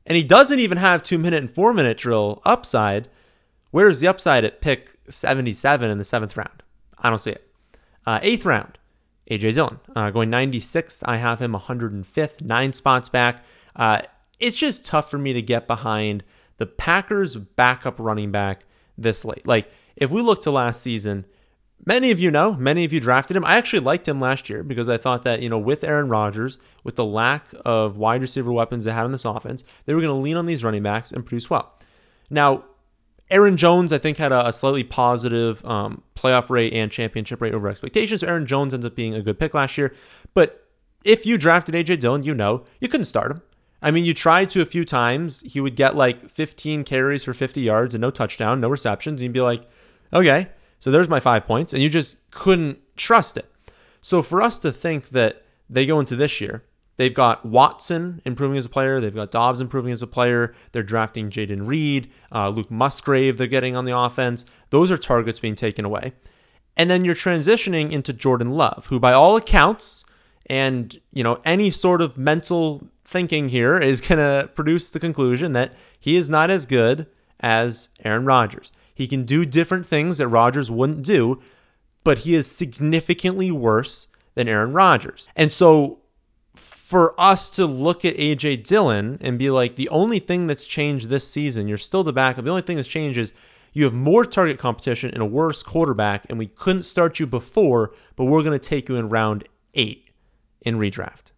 and 0.04 0.16
he 0.16 0.22
doesn't 0.22 0.60
even 0.60 0.78
have 0.78 1.02
two 1.02 1.18
minute 1.18 1.40
and 1.40 1.50
four 1.50 1.72
minute 1.72 1.98
drill 1.98 2.42
upside, 2.44 3.08
where's 3.70 4.00
the 4.00 4.06
upside 4.06 4.44
at 4.44 4.60
pick 4.60 4.96
77 5.08 5.90
in 5.90 5.98
the 5.98 6.04
seventh 6.04 6.36
round? 6.36 6.62
I 6.98 7.08
don't 7.08 7.18
see 7.18 7.32
it. 7.32 7.50
Uh, 8.06 8.20
eighth 8.22 8.44
round, 8.44 8.78
AJ 9.30 9.54
Dillon 9.54 9.80
uh, 9.96 10.10
going 10.10 10.30
96th. 10.30 11.02
I 11.04 11.16
have 11.16 11.40
him 11.40 11.54
105th, 11.54 12.42
nine 12.42 12.72
spots 12.72 13.08
back. 13.08 13.42
Uh, 13.74 14.02
it's 14.38 14.56
just 14.56 14.84
tough 14.84 15.10
for 15.10 15.18
me 15.18 15.32
to 15.32 15.42
get 15.42 15.66
behind 15.66 16.22
the 16.58 16.66
Packers' 16.66 17.36
backup 17.36 17.98
running 17.98 18.30
back 18.30 18.64
this 18.96 19.24
late. 19.24 19.46
Like, 19.46 19.70
if 19.96 20.10
we 20.10 20.22
look 20.22 20.42
to 20.42 20.50
last 20.50 20.82
season, 20.82 21.26
many 21.84 22.10
of 22.10 22.20
you 22.20 22.30
know, 22.30 22.54
many 22.54 22.84
of 22.84 22.92
you 22.92 23.00
drafted 23.00 23.36
him. 23.36 23.44
I 23.44 23.56
actually 23.56 23.80
liked 23.80 24.08
him 24.08 24.20
last 24.20 24.48
year 24.48 24.62
because 24.62 24.88
I 24.88 24.96
thought 24.96 25.24
that, 25.24 25.42
you 25.42 25.48
know, 25.48 25.58
with 25.58 25.84
Aaron 25.84 26.08
Rodgers, 26.08 26.58
with 26.84 26.96
the 26.96 27.04
lack 27.04 27.46
of 27.64 27.96
wide 27.96 28.20
receiver 28.20 28.52
weapons 28.52 28.84
they 28.84 28.92
had 28.92 29.06
in 29.06 29.12
this 29.12 29.24
offense, 29.24 29.64
they 29.84 29.94
were 29.94 30.00
going 30.00 30.14
to 30.14 30.22
lean 30.22 30.36
on 30.36 30.46
these 30.46 30.64
running 30.64 30.82
backs 30.82 31.10
and 31.12 31.24
produce 31.24 31.50
well. 31.50 31.74
Now, 32.30 32.64
Aaron 33.30 33.56
Jones, 33.56 33.92
I 33.92 33.98
think, 33.98 34.18
had 34.18 34.32
a, 34.32 34.48
a 34.48 34.52
slightly 34.52 34.84
positive 34.84 35.64
um, 35.64 36.02
playoff 36.14 36.48
rate 36.48 36.72
and 36.72 36.90
championship 36.90 37.40
rate 37.40 37.54
over 37.54 37.68
expectations. 37.68 38.20
So 38.20 38.28
Aaron 38.28 38.46
Jones 38.46 38.72
ends 38.72 38.86
up 38.86 38.94
being 38.94 39.14
a 39.14 39.22
good 39.22 39.38
pick 39.38 39.52
last 39.52 39.76
year. 39.76 39.92
But 40.32 40.64
if 41.04 41.26
you 41.26 41.36
drafted 41.36 41.74
AJ 41.74 42.00
Dillon, 42.00 42.22
you 42.22 42.34
know 42.34 42.64
you 42.80 42.88
couldn't 42.88 43.06
start 43.06 43.32
him. 43.32 43.42
I 43.82 43.90
mean, 43.90 44.04
you 44.04 44.14
tried 44.14 44.50
to 44.50 44.62
a 44.62 44.66
few 44.66 44.84
times. 44.84 45.42
He 45.42 45.60
would 45.60 45.76
get 45.76 45.94
like 45.94 46.28
15 46.30 46.84
carries 46.84 47.24
for 47.24 47.34
50 47.34 47.60
yards 47.60 47.94
and 47.94 48.00
no 48.00 48.10
touchdown, 48.10 48.60
no 48.60 48.68
receptions. 48.68 49.20
And 49.20 49.26
you'd 49.26 49.32
be 49.32 49.40
like, 49.40 49.68
okay, 50.12 50.48
so 50.78 50.90
there's 50.90 51.08
my 51.08 51.20
five 51.20 51.46
points. 51.46 51.72
And 51.72 51.82
you 51.82 51.88
just 51.88 52.16
couldn't 52.30 52.78
trust 52.96 53.36
it. 53.36 53.50
So 54.00 54.22
for 54.22 54.40
us 54.40 54.58
to 54.58 54.72
think 54.72 55.10
that 55.10 55.42
they 55.68 55.84
go 55.84 56.00
into 56.00 56.16
this 56.16 56.40
year, 56.40 56.64
they've 56.96 57.12
got 57.12 57.44
Watson 57.44 58.22
improving 58.24 58.56
as 58.56 58.66
a 58.66 58.70
player, 58.70 59.00
they've 59.00 59.14
got 59.14 59.30
Doubs 59.30 59.60
improving 59.60 59.92
as 59.92 60.02
a 60.02 60.06
player, 60.06 60.54
they're 60.72 60.82
drafting 60.82 61.30
Jayden 61.30 61.66
Reed, 61.66 62.10
uh, 62.32 62.48
Luke 62.48 62.70
Musgrave, 62.70 63.36
they're 63.36 63.46
getting 63.46 63.76
on 63.76 63.84
the 63.84 63.96
offense. 63.96 64.46
Those 64.70 64.90
are 64.90 64.96
targets 64.96 65.40
being 65.40 65.56
taken 65.56 65.84
away. 65.84 66.12
And 66.76 66.90
then 66.90 67.04
you're 67.04 67.14
transitioning 67.14 67.90
into 67.90 68.12
Jordan 68.12 68.50
Love, 68.50 68.86
who 68.86 69.00
by 69.00 69.12
all 69.12 69.36
accounts, 69.36 70.04
and 70.48 71.00
you 71.12 71.24
know 71.24 71.40
any 71.44 71.70
sort 71.70 72.00
of 72.00 72.16
mental 72.16 72.86
thinking 73.06 73.48
here 73.48 73.78
is 73.78 74.00
going 74.00 74.18
to 74.18 74.48
produce 74.54 74.90
the 74.90 75.00
conclusion 75.00 75.52
that 75.52 75.72
he 75.98 76.16
is 76.16 76.28
not 76.28 76.50
as 76.50 76.66
good 76.66 77.06
as 77.40 77.88
Aaron 78.04 78.24
Rodgers. 78.24 78.72
He 78.94 79.06
can 79.06 79.24
do 79.24 79.44
different 79.44 79.86
things 79.86 80.18
that 80.18 80.28
Rodgers 80.28 80.70
wouldn't 80.70 81.02
do, 81.02 81.40
but 82.02 82.18
he 82.18 82.34
is 82.34 82.50
significantly 82.50 83.50
worse 83.50 84.08
than 84.34 84.48
Aaron 84.48 84.72
Rodgers. 84.72 85.28
And 85.36 85.52
so 85.52 86.00
for 86.54 87.14
us 87.18 87.50
to 87.50 87.66
look 87.66 88.04
at 88.04 88.16
AJ 88.16 88.64
Dillon 88.64 89.18
and 89.20 89.38
be 89.38 89.50
like, 89.50 89.76
the 89.76 89.88
only 89.88 90.18
thing 90.18 90.46
that's 90.46 90.64
changed 90.64 91.08
this 91.08 91.28
season, 91.28 91.68
you're 91.68 91.78
still 91.78 92.04
the 92.04 92.12
backup. 92.12 92.44
The 92.44 92.50
only 92.50 92.62
thing 92.62 92.76
that's 92.76 92.88
changed 92.88 93.18
is 93.18 93.32
you 93.72 93.84
have 93.84 93.92
more 93.92 94.24
target 94.24 94.58
competition 94.58 95.10
and 95.10 95.22
a 95.22 95.26
worse 95.26 95.62
quarterback, 95.62 96.24
and 96.30 96.38
we 96.38 96.46
couldn't 96.46 96.84
start 96.84 97.20
you 97.20 97.26
before, 97.26 97.92
but 98.14 98.24
we're 98.24 98.42
going 98.42 98.58
to 98.58 98.68
take 98.68 98.88
you 98.88 98.96
in 98.96 99.10
round 99.10 99.46
eight 99.74 100.10
in 100.62 100.78
redraft. 100.78 101.32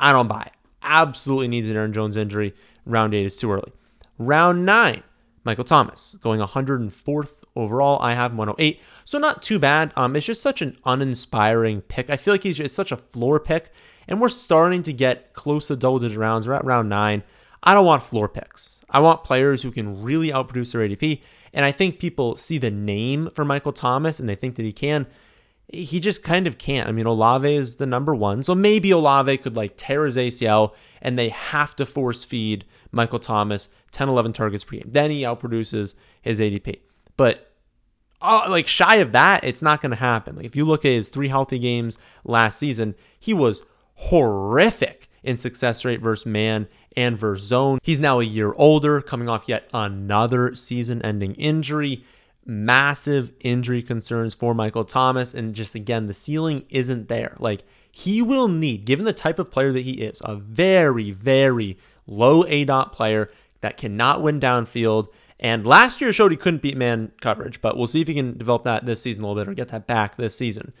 I 0.00 0.12
don't 0.12 0.26
buy 0.26 0.42
it. 0.46 0.57
Absolutely 0.82 1.48
needs 1.48 1.68
an 1.68 1.76
Aaron 1.76 1.92
Jones 1.92 2.16
injury. 2.16 2.54
Round 2.86 3.14
eight 3.14 3.26
is 3.26 3.36
too 3.36 3.52
early. 3.52 3.72
Round 4.18 4.64
nine, 4.64 5.02
Michael 5.44 5.64
Thomas 5.64 6.16
going 6.22 6.40
104th 6.40 7.32
overall. 7.54 7.98
I 8.00 8.14
have 8.14 8.34
108, 8.34 8.80
so 9.04 9.18
not 9.18 9.42
too 9.42 9.58
bad. 9.58 9.92
Um, 9.96 10.16
it's 10.16 10.26
just 10.26 10.42
such 10.42 10.62
an 10.62 10.76
uninspiring 10.84 11.82
pick. 11.82 12.10
I 12.10 12.16
feel 12.16 12.34
like 12.34 12.42
he's 12.42 12.56
just 12.56 12.74
such 12.74 12.92
a 12.92 12.96
floor 12.96 13.38
pick, 13.38 13.72
and 14.06 14.20
we're 14.20 14.28
starting 14.28 14.82
to 14.84 14.92
get 14.92 15.34
close 15.34 15.68
to 15.68 15.76
double 15.76 15.98
digit 15.98 16.18
rounds. 16.18 16.46
We're 16.46 16.54
at 16.54 16.64
round 16.64 16.88
nine. 16.88 17.22
I 17.62 17.74
don't 17.74 17.86
want 17.86 18.02
floor 18.02 18.28
picks. 18.28 18.82
I 18.90 19.00
want 19.00 19.24
players 19.24 19.62
who 19.62 19.70
can 19.70 20.02
really 20.02 20.28
outproduce 20.28 20.72
their 20.72 20.88
ADP. 20.88 21.20
And 21.52 21.64
I 21.64 21.72
think 21.72 21.98
people 21.98 22.36
see 22.36 22.58
the 22.58 22.70
name 22.70 23.30
for 23.34 23.44
Michael 23.44 23.72
Thomas 23.72 24.20
and 24.20 24.28
they 24.28 24.34
think 24.34 24.56
that 24.56 24.62
he 24.64 24.72
can 24.72 25.06
he 25.68 26.00
just 26.00 26.22
kind 26.22 26.46
of 26.46 26.56
can't. 26.56 26.88
I 26.88 26.92
mean, 26.92 27.06
Olave 27.06 27.54
is 27.54 27.76
the 27.76 27.86
number 27.86 28.14
one. 28.14 28.42
So 28.42 28.54
maybe 28.54 28.90
Olave 28.90 29.36
could 29.38 29.56
like 29.56 29.74
tear 29.76 30.06
his 30.06 30.16
ACL 30.16 30.74
and 31.02 31.18
they 31.18 31.28
have 31.28 31.76
to 31.76 31.86
force 31.86 32.24
feed 32.24 32.64
Michael 32.90 33.18
Thomas 33.18 33.68
10, 33.90 34.08
11 34.08 34.32
targets 34.32 34.64
per 34.64 34.76
game. 34.76 34.88
Then 34.90 35.10
he 35.10 35.22
outproduces 35.22 35.94
his 36.22 36.40
ADP. 36.40 36.80
But 37.16 37.52
uh, 38.22 38.46
like 38.48 38.66
shy 38.66 38.96
of 38.96 39.12
that, 39.12 39.44
it's 39.44 39.62
not 39.62 39.82
going 39.82 39.90
to 39.90 39.96
happen. 39.96 40.36
Like 40.36 40.46
if 40.46 40.56
you 40.56 40.64
look 40.64 40.84
at 40.84 40.92
his 40.92 41.10
three 41.10 41.28
healthy 41.28 41.58
games 41.58 41.98
last 42.24 42.58
season, 42.58 42.94
he 43.18 43.34
was 43.34 43.62
horrific 43.94 45.10
in 45.22 45.36
success 45.36 45.84
rate 45.84 46.00
versus 46.00 46.24
man 46.24 46.66
and 46.96 47.18
versus 47.18 47.46
zone. 47.46 47.78
He's 47.82 48.00
now 48.00 48.20
a 48.20 48.24
year 48.24 48.54
older, 48.56 49.02
coming 49.02 49.28
off 49.28 49.48
yet 49.48 49.68
another 49.74 50.54
season 50.54 51.02
ending 51.02 51.34
injury 51.34 52.04
massive 52.48 53.30
injury 53.40 53.82
concerns 53.82 54.34
for 54.34 54.54
Michael 54.54 54.84
Thomas. 54.84 55.34
And 55.34 55.54
just 55.54 55.74
again, 55.74 56.06
the 56.06 56.14
ceiling 56.14 56.64
isn't 56.70 57.08
there. 57.08 57.36
Like 57.38 57.62
he 57.92 58.22
will 58.22 58.48
need, 58.48 58.86
given 58.86 59.04
the 59.04 59.12
type 59.12 59.38
of 59.38 59.50
player 59.52 59.70
that 59.70 59.82
he 59.82 60.00
is, 60.00 60.22
a 60.24 60.34
very, 60.34 61.10
very 61.10 61.78
low 62.06 62.42
aDOT 62.44 62.92
player 62.92 63.30
that 63.60 63.76
cannot 63.76 64.22
win 64.22 64.40
downfield. 64.40 65.08
And 65.38 65.66
last 65.66 66.00
year 66.00 66.12
showed 66.12 66.32
he 66.32 66.36
couldn't 66.36 66.62
beat 66.62 66.76
man 66.76 67.12
coverage, 67.20 67.60
but 67.60 67.76
we'll 67.76 67.86
see 67.86 68.00
if 68.00 68.08
he 68.08 68.14
can 68.14 68.36
develop 68.36 68.64
that 68.64 68.86
this 68.86 69.02
season 69.02 69.22
a 69.22 69.28
little 69.28 69.44
bit 69.44 69.50
or 69.50 69.54
get 69.54 69.68
that 69.68 69.86
back 69.86 70.16
this 70.16 70.36
season. 70.36 70.72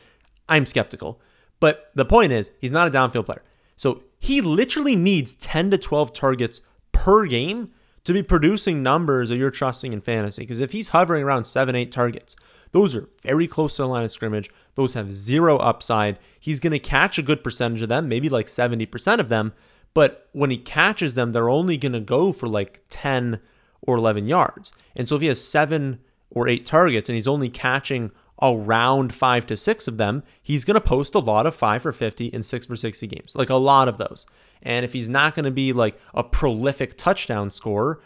I'm 0.48 0.66
skeptical. 0.66 1.20
But 1.60 1.90
the 1.94 2.04
point 2.04 2.32
is, 2.32 2.50
he's 2.60 2.70
not 2.70 2.88
a 2.88 2.90
downfield 2.90 3.26
player. 3.26 3.42
So 3.76 4.02
he 4.18 4.40
literally 4.40 4.96
needs 4.96 5.34
10 5.34 5.70
to 5.72 5.78
12 5.78 6.12
targets 6.12 6.60
per 6.92 7.26
game 7.26 7.72
to 8.08 8.12
be 8.12 8.22
producing 8.22 8.82
numbers 8.82 9.28
that 9.28 9.36
you're 9.36 9.50
trusting 9.50 9.92
in 9.92 10.00
fantasy. 10.00 10.42
Because 10.42 10.60
if 10.60 10.72
he's 10.72 10.88
hovering 10.88 11.22
around 11.22 11.44
seven, 11.44 11.76
eight 11.76 11.92
targets, 11.92 12.34
those 12.72 12.94
are 12.94 13.08
very 13.22 13.46
close 13.46 13.76
to 13.76 13.82
the 13.82 13.88
line 13.88 14.04
of 14.04 14.10
scrimmage. 14.10 14.50
Those 14.74 14.94
have 14.94 15.10
zero 15.10 15.56
upside. 15.58 16.18
He's 16.40 16.60
going 16.60 16.72
to 16.72 16.78
catch 16.78 17.18
a 17.18 17.22
good 17.22 17.44
percentage 17.44 17.82
of 17.82 17.88
them, 17.88 18.08
maybe 18.08 18.28
like 18.28 18.46
70% 18.46 19.20
of 19.20 19.28
them. 19.28 19.52
But 19.94 20.28
when 20.32 20.50
he 20.50 20.58
catches 20.58 21.14
them, 21.14 21.32
they're 21.32 21.48
only 21.48 21.76
going 21.76 21.92
to 21.92 22.00
go 22.00 22.32
for 22.32 22.48
like 22.48 22.82
10 22.90 23.40
or 23.82 23.96
11 23.96 24.26
yards. 24.26 24.72
And 24.96 25.08
so 25.08 25.16
if 25.16 25.22
he 25.22 25.28
has 25.28 25.42
seven 25.42 26.00
or 26.30 26.48
eight 26.48 26.66
targets 26.66 27.08
and 27.08 27.14
he's 27.14 27.28
only 27.28 27.48
catching 27.48 28.10
around 28.40 29.14
five 29.14 29.46
to 29.46 29.56
six 29.56 29.88
of 29.88 29.96
them, 29.96 30.22
he's 30.42 30.64
going 30.64 30.74
to 30.74 30.80
post 30.80 31.14
a 31.14 31.18
lot 31.18 31.46
of 31.46 31.54
five 31.54 31.82
for 31.82 31.92
50 31.92 32.32
and 32.32 32.44
six 32.44 32.66
for 32.66 32.76
60 32.76 33.06
games, 33.06 33.34
like 33.34 33.50
a 33.50 33.56
lot 33.56 33.88
of 33.88 33.98
those. 33.98 34.26
And 34.62 34.84
if 34.84 34.92
he's 34.92 35.08
not 35.08 35.34
going 35.34 35.44
to 35.44 35.50
be 35.50 35.72
like 35.72 35.98
a 36.14 36.24
prolific 36.24 36.96
touchdown 36.96 37.50
scorer, 37.50 38.00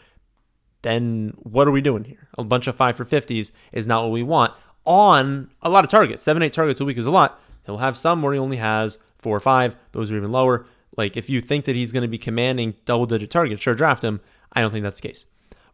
then 0.83 1.35
what 1.39 1.69
are 1.69 1.73
we 1.73 1.81
doing 1.81 2.05
here? 2.05 2.29
A 2.37 2.45
bunch 2.45 2.67
of 2.67 2.77
five 2.77 2.97
for 2.97 3.05
50s 3.05 3.53
is 3.73 3.87
not 3.87 4.03
what 4.03 4.13
we 4.13 4.23
want 4.23 4.53
on 4.85 5.51
a 5.63 5.71
lot 5.71 5.85
of 5.85 5.91
targets. 5.91 6.23
Seven, 6.23 6.43
eight 6.43 6.53
targets 6.53 6.81
a 6.81 6.85
week 6.85 6.99
is 6.99 7.07
a 7.07 7.11
lot. 7.11 7.41
He'll 7.65 7.79
have 7.79 7.97
some 7.97 8.21
where 8.23 8.33
he 8.33 8.39
only 8.39 8.57
has 8.57 8.99
four 9.19 9.37
or 9.37 9.41
five. 9.41 9.77
Those 9.93 10.11
are 10.11 10.17
even 10.17 10.33
lower. 10.33 10.67
Like 10.97 11.17
if 11.17 11.31
you 11.31 11.41
think 11.41 11.65
that 11.67 11.77
he's 11.77 11.93
going 11.93 12.03
to 12.03 12.09
be 12.09 12.19
commanding 12.19 12.75
double 12.85 13.07
digit 13.07 13.31
targets, 13.31 13.63
sure, 13.63 13.75
draft 13.75 14.05
him. 14.05 14.21
I 14.53 14.61
don't 14.61 14.71
think 14.71 14.83
that's 14.83 15.01
the 15.01 15.09
case. 15.09 15.25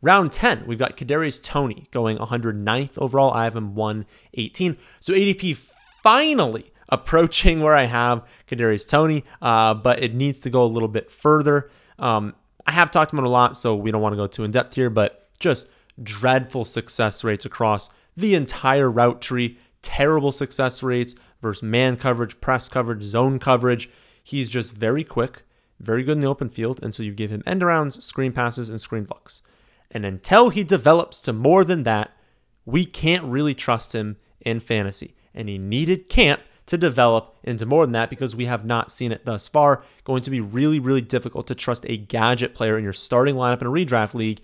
Round 0.00 0.30
10, 0.30 0.64
we've 0.66 0.78
got 0.78 0.96
Kadarius 0.96 1.42
Toney 1.42 1.88
going 1.90 2.18
109th 2.18 2.98
overall. 2.98 3.32
I 3.32 3.44
have 3.44 3.56
him 3.56 3.74
118. 3.74 4.76
So 5.00 5.12
ADP 5.12 5.56
finally 6.02 6.72
approaching 6.88 7.60
where 7.60 7.74
I 7.74 7.84
have 7.84 8.24
Kadarius 8.48 8.88
Toney, 8.88 9.24
uh, 9.42 9.74
but 9.74 10.02
it 10.02 10.14
needs 10.14 10.38
to 10.40 10.50
go 10.50 10.62
a 10.62 10.66
little 10.66 10.88
bit 10.88 11.10
further. 11.10 11.70
Um, 11.98 12.34
I 12.66 12.72
have 12.72 12.90
talked 12.90 13.12
about 13.12 13.24
a 13.24 13.28
lot, 13.28 13.56
so 13.56 13.74
we 13.74 13.90
don't 13.90 14.00
want 14.00 14.12
to 14.12 14.16
go 14.16 14.26
too 14.26 14.44
in 14.44 14.52
depth 14.52 14.74
here, 14.74 14.90
but 14.90 15.28
just 15.38 15.68
dreadful 16.02 16.64
success 16.64 17.24
rates 17.24 17.44
across 17.44 17.90
the 18.16 18.34
entire 18.34 18.90
route 18.90 19.20
tree. 19.20 19.58
Terrible 19.82 20.32
success 20.32 20.82
rates 20.82 21.14
versus 21.42 21.62
man 21.62 21.96
coverage, 21.96 22.40
press 22.40 22.68
coverage, 22.68 23.02
zone 23.02 23.38
coverage. 23.38 23.90
He's 24.22 24.48
just 24.48 24.74
very 24.74 25.02
quick, 25.02 25.42
very 25.80 26.02
good 26.02 26.12
in 26.12 26.20
the 26.20 26.28
open 26.28 26.50
field, 26.50 26.80
and 26.82 26.94
so 26.94 27.02
you 27.02 27.12
give 27.12 27.30
him 27.30 27.42
end 27.46 27.62
arounds, 27.62 28.02
screen 28.02 28.32
passes, 28.32 28.68
and 28.68 28.80
screen 28.80 29.06
looks. 29.08 29.42
And 29.90 30.04
until 30.04 30.50
he 30.50 30.64
develops 30.64 31.20
to 31.22 31.32
more 31.32 31.64
than 31.64 31.84
that, 31.84 32.12
we 32.64 32.84
can't 32.84 33.24
really 33.24 33.54
trust 33.54 33.94
him 33.94 34.16
in 34.40 34.60
fantasy. 34.60 35.14
And 35.34 35.48
he 35.48 35.58
needed 35.58 36.08
camp 36.08 36.42
to 36.66 36.76
develop 36.76 37.34
into 37.42 37.64
more 37.64 37.86
than 37.86 37.92
that 37.92 38.10
because 38.10 38.36
we 38.36 38.44
have 38.44 38.64
not 38.64 38.92
seen 38.92 39.10
it 39.10 39.24
thus 39.24 39.48
far. 39.48 39.82
Going 40.04 40.22
to 40.22 40.30
be 40.30 40.40
really, 40.40 40.78
really 40.78 41.00
difficult 41.00 41.46
to 41.46 41.54
trust 41.54 41.86
a 41.88 41.96
gadget 41.96 42.54
player 42.54 42.76
in 42.76 42.84
your 42.84 42.92
starting 42.92 43.36
lineup 43.36 43.62
in 43.62 43.66
a 43.66 43.70
redraft 43.70 44.12
league, 44.12 44.40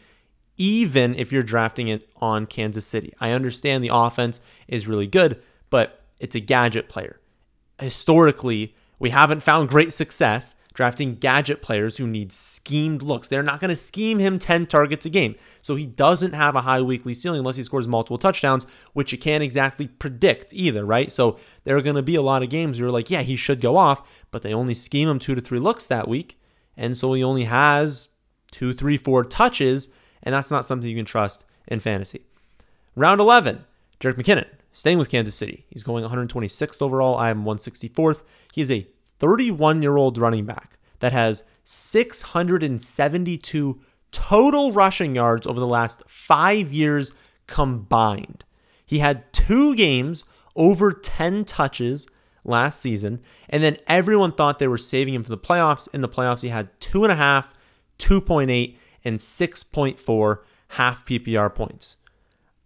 even 0.56 1.14
if 1.16 1.32
you're 1.32 1.42
drafting 1.42 1.88
it 1.88 2.08
on 2.16 2.46
Kansas 2.46 2.86
City. 2.86 3.12
I 3.20 3.32
understand 3.32 3.84
the 3.84 3.90
offense 3.92 4.40
is 4.68 4.88
really 4.88 5.06
good, 5.06 5.42
but 5.68 6.02
it's 6.18 6.34
a 6.34 6.40
gadget 6.40 6.88
player. 6.88 7.20
Historically, 7.78 8.74
we 8.98 9.10
haven't 9.10 9.42
found 9.42 9.68
great 9.68 9.92
success 9.92 10.54
drafting 10.74 11.14
gadget 11.14 11.62
players 11.62 11.96
who 11.96 12.06
need 12.06 12.32
schemed 12.32 13.00
looks. 13.00 13.28
They're 13.28 13.44
not 13.44 13.60
going 13.60 13.70
to 13.70 13.76
scheme 13.76 14.18
him 14.18 14.40
10 14.40 14.66
targets 14.66 15.06
a 15.06 15.10
game. 15.10 15.36
So 15.62 15.76
he 15.76 15.86
doesn't 15.86 16.32
have 16.32 16.56
a 16.56 16.62
high 16.62 16.82
weekly 16.82 17.14
ceiling 17.14 17.38
unless 17.38 17.56
he 17.56 17.62
scores 17.62 17.88
multiple 17.88 18.18
touchdowns, 18.18 18.66
which 18.92 19.12
you 19.12 19.18
can't 19.18 19.44
exactly 19.44 19.86
predict 19.86 20.52
either, 20.52 20.84
right? 20.84 21.10
So 21.10 21.38
there 21.62 21.76
are 21.76 21.82
going 21.82 21.96
to 21.96 22.02
be 22.02 22.16
a 22.16 22.22
lot 22.22 22.42
of 22.42 22.50
games 22.50 22.78
where 22.78 22.86
you're 22.86 22.92
like, 22.92 23.08
yeah, 23.08 23.22
he 23.22 23.36
should 23.36 23.60
go 23.60 23.76
off, 23.76 24.06
but 24.32 24.42
they 24.42 24.52
only 24.52 24.74
scheme 24.74 25.08
him 25.08 25.20
two 25.20 25.36
to 25.36 25.40
three 25.40 25.60
looks 25.60 25.86
that 25.86 26.08
week. 26.08 26.40
And 26.76 26.96
so 26.96 27.12
he 27.12 27.22
only 27.22 27.44
has 27.44 28.08
two, 28.50 28.74
three, 28.74 28.96
four 28.96 29.24
touches, 29.24 29.88
and 30.24 30.34
that's 30.34 30.50
not 30.50 30.66
something 30.66 30.90
you 30.90 30.96
can 30.96 31.04
trust 31.04 31.44
in 31.68 31.78
fantasy. 31.78 32.26
Round 32.96 33.20
11, 33.20 33.64
Jerick 34.00 34.14
McKinnon, 34.14 34.46
staying 34.72 34.98
with 34.98 35.08
Kansas 35.08 35.36
City. 35.36 35.66
He's 35.70 35.84
going 35.84 36.04
126th 36.04 36.82
overall. 36.82 37.16
I 37.16 37.30
am 37.30 37.44
164th. 37.44 38.24
He 38.52 38.60
is 38.60 38.72
a 38.72 38.86
31 39.18 39.83
year 39.83 39.97
old 39.97 40.18
running 40.18 40.44
back 40.44 40.78
that 41.00 41.12
has 41.12 41.42
672 41.64 43.80
total 44.11 44.73
rushing 44.73 45.14
yards 45.14 45.47
over 45.47 45.59
the 45.59 45.66
last 45.66 46.02
five 46.06 46.73
years 46.73 47.12
combined. 47.47 48.44
He 48.87 49.00
had 49.00 49.33
two 49.33 49.75
games 49.75 50.25
over 50.54 50.92
10 50.92 51.44
touches 51.44 52.06
last 52.44 52.80
season, 52.80 53.21
and 53.49 53.62
then 53.62 53.78
everyone 53.87 54.33
thought 54.33 54.59
they 54.59 54.68
were 54.68 54.78
saving 54.78 55.14
him 55.14 55.25
for 55.25 55.30
the 55.30 55.38
playoffs. 55.38 55.88
In 55.92 56.00
the 56.00 56.09
playoffs, 56.09 56.42
he 56.42 56.49
had 56.49 56.68
two 56.80 57.02
and 57.02 57.12
a 57.12 57.16
half, 57.16 57.52
2.8, 57.99 58.76
and 59.04 59.18
6.4 59.18 60.38
half 60.68 61.06
PPR 61.06 61.54
points. 61.54 61.97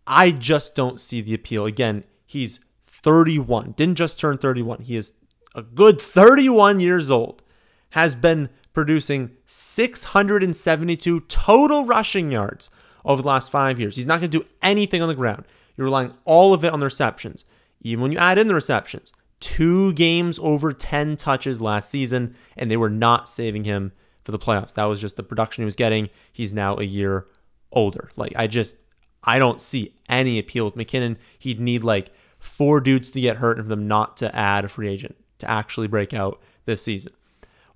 I 0.06 0.30
just 0.30 0.74
don't 0.74 1.00
see 1.00 1.20
the 1.20 1.34
appeal. 1.34 1.66
Again, 1.66 2.04
he's 2.26 2.60
31, 2.86 3.72
didn't 3.72 3.96
just 3.96 4.18
turn 4.18 4.38
31. 4.38 4.82
He 4.82 4.96
is 4.96 5.12
a 5.58 5.62
good 5.62 6.00
31 6.00 6.80
years 6.80 7.10
old, 7.10 7.42
has 7.90 8.14
been 8.14 8.48
producing 8.72 9.32
672 9.46 11.20
total 11.22 11.84
rushing 11.84 12.30
yards 12.30 12.70
over 13.04 13.22
the 13.22 13.28
last 13.28 13.50
five 13.50 13.80
years. 13.80 13.96
He's 13.96 14.06
not 14.06 14.20
going 14.20 14.30
to 14.30 14.38
do 14.38 14.46
anything 14.62 15.02
on 15.02 15.08
the 15.08 15.14
ground. 15.14 15.44
You're 15.76 15.86
relying 15.86 16.14
all 16.24 16.54
of 16.54 16.64
it 16.64 16.72
on 16.72 16.80
the 16.80 16.86
receptions. 16.86 17.44
Even 17.82 18.02
when 18.02 18.12
you 18.12 18.18
add 18.18 18.38
in 18.38 18.48
the 18.48 18.54
receptions, 18.54 19.12
two 19.40 19.92
games 19.94 20.38
over 20.40 20.72
10 20.72 21.16
touches 21.16 21.60
last 21.60 21.90
season, 21.90 22.36
and 22.56 22.70
they 22.70 22.76
were 22.76 22.90
not 22.90 23.28
saving 23.28 23.64
him 23.64 23.92
for 24.24 24.32
the 24.32 24.38
playoffs. 24.38 24.74
That 24.74 24.84
was 24.84 25.00
just 25.00 25.16
the 25.16 25.22
production 25.22 25.62
he 25.62 25.66
was 25.66 25.76
getting. 25.76 26.08
He's 26.32 26.54
now 26.54 26.76
a 26.76 26.84
year 26.84 27.26
older. 27.72 28.10
Like, 28.16 28.32
I 28.36 28.46
just, 28.46 28.76
I 29.24 29.38
don't 29.38 29.60
see 29.60 29.94
any 30.08 30.38
appeal 30.38 30.66
with 30.66 30.76
McKinnon. 30.76 31.16
He'd 31.38 31.60
need 31.60 31.82
like 31.82 32.10
four 32.38 32.80
dudes 32.80 33.10
to 33.10 33.20
get 33.20 33.38
hurt 33.38 33.58
and 33.58 33.66
for 33.66 33.70
them 33.70 33.88
not 33.88 34.16
to 34.18 34.34
add 34.34 34.64
a 34.64 34.68
free 34.68 34.88
agent 34.88 35.16
to 35.38 35.50
actually 35.50 35.88
break 35.88 36.12
out 36.12 36.40
this 36.64 36.82
season. 36.82 37.12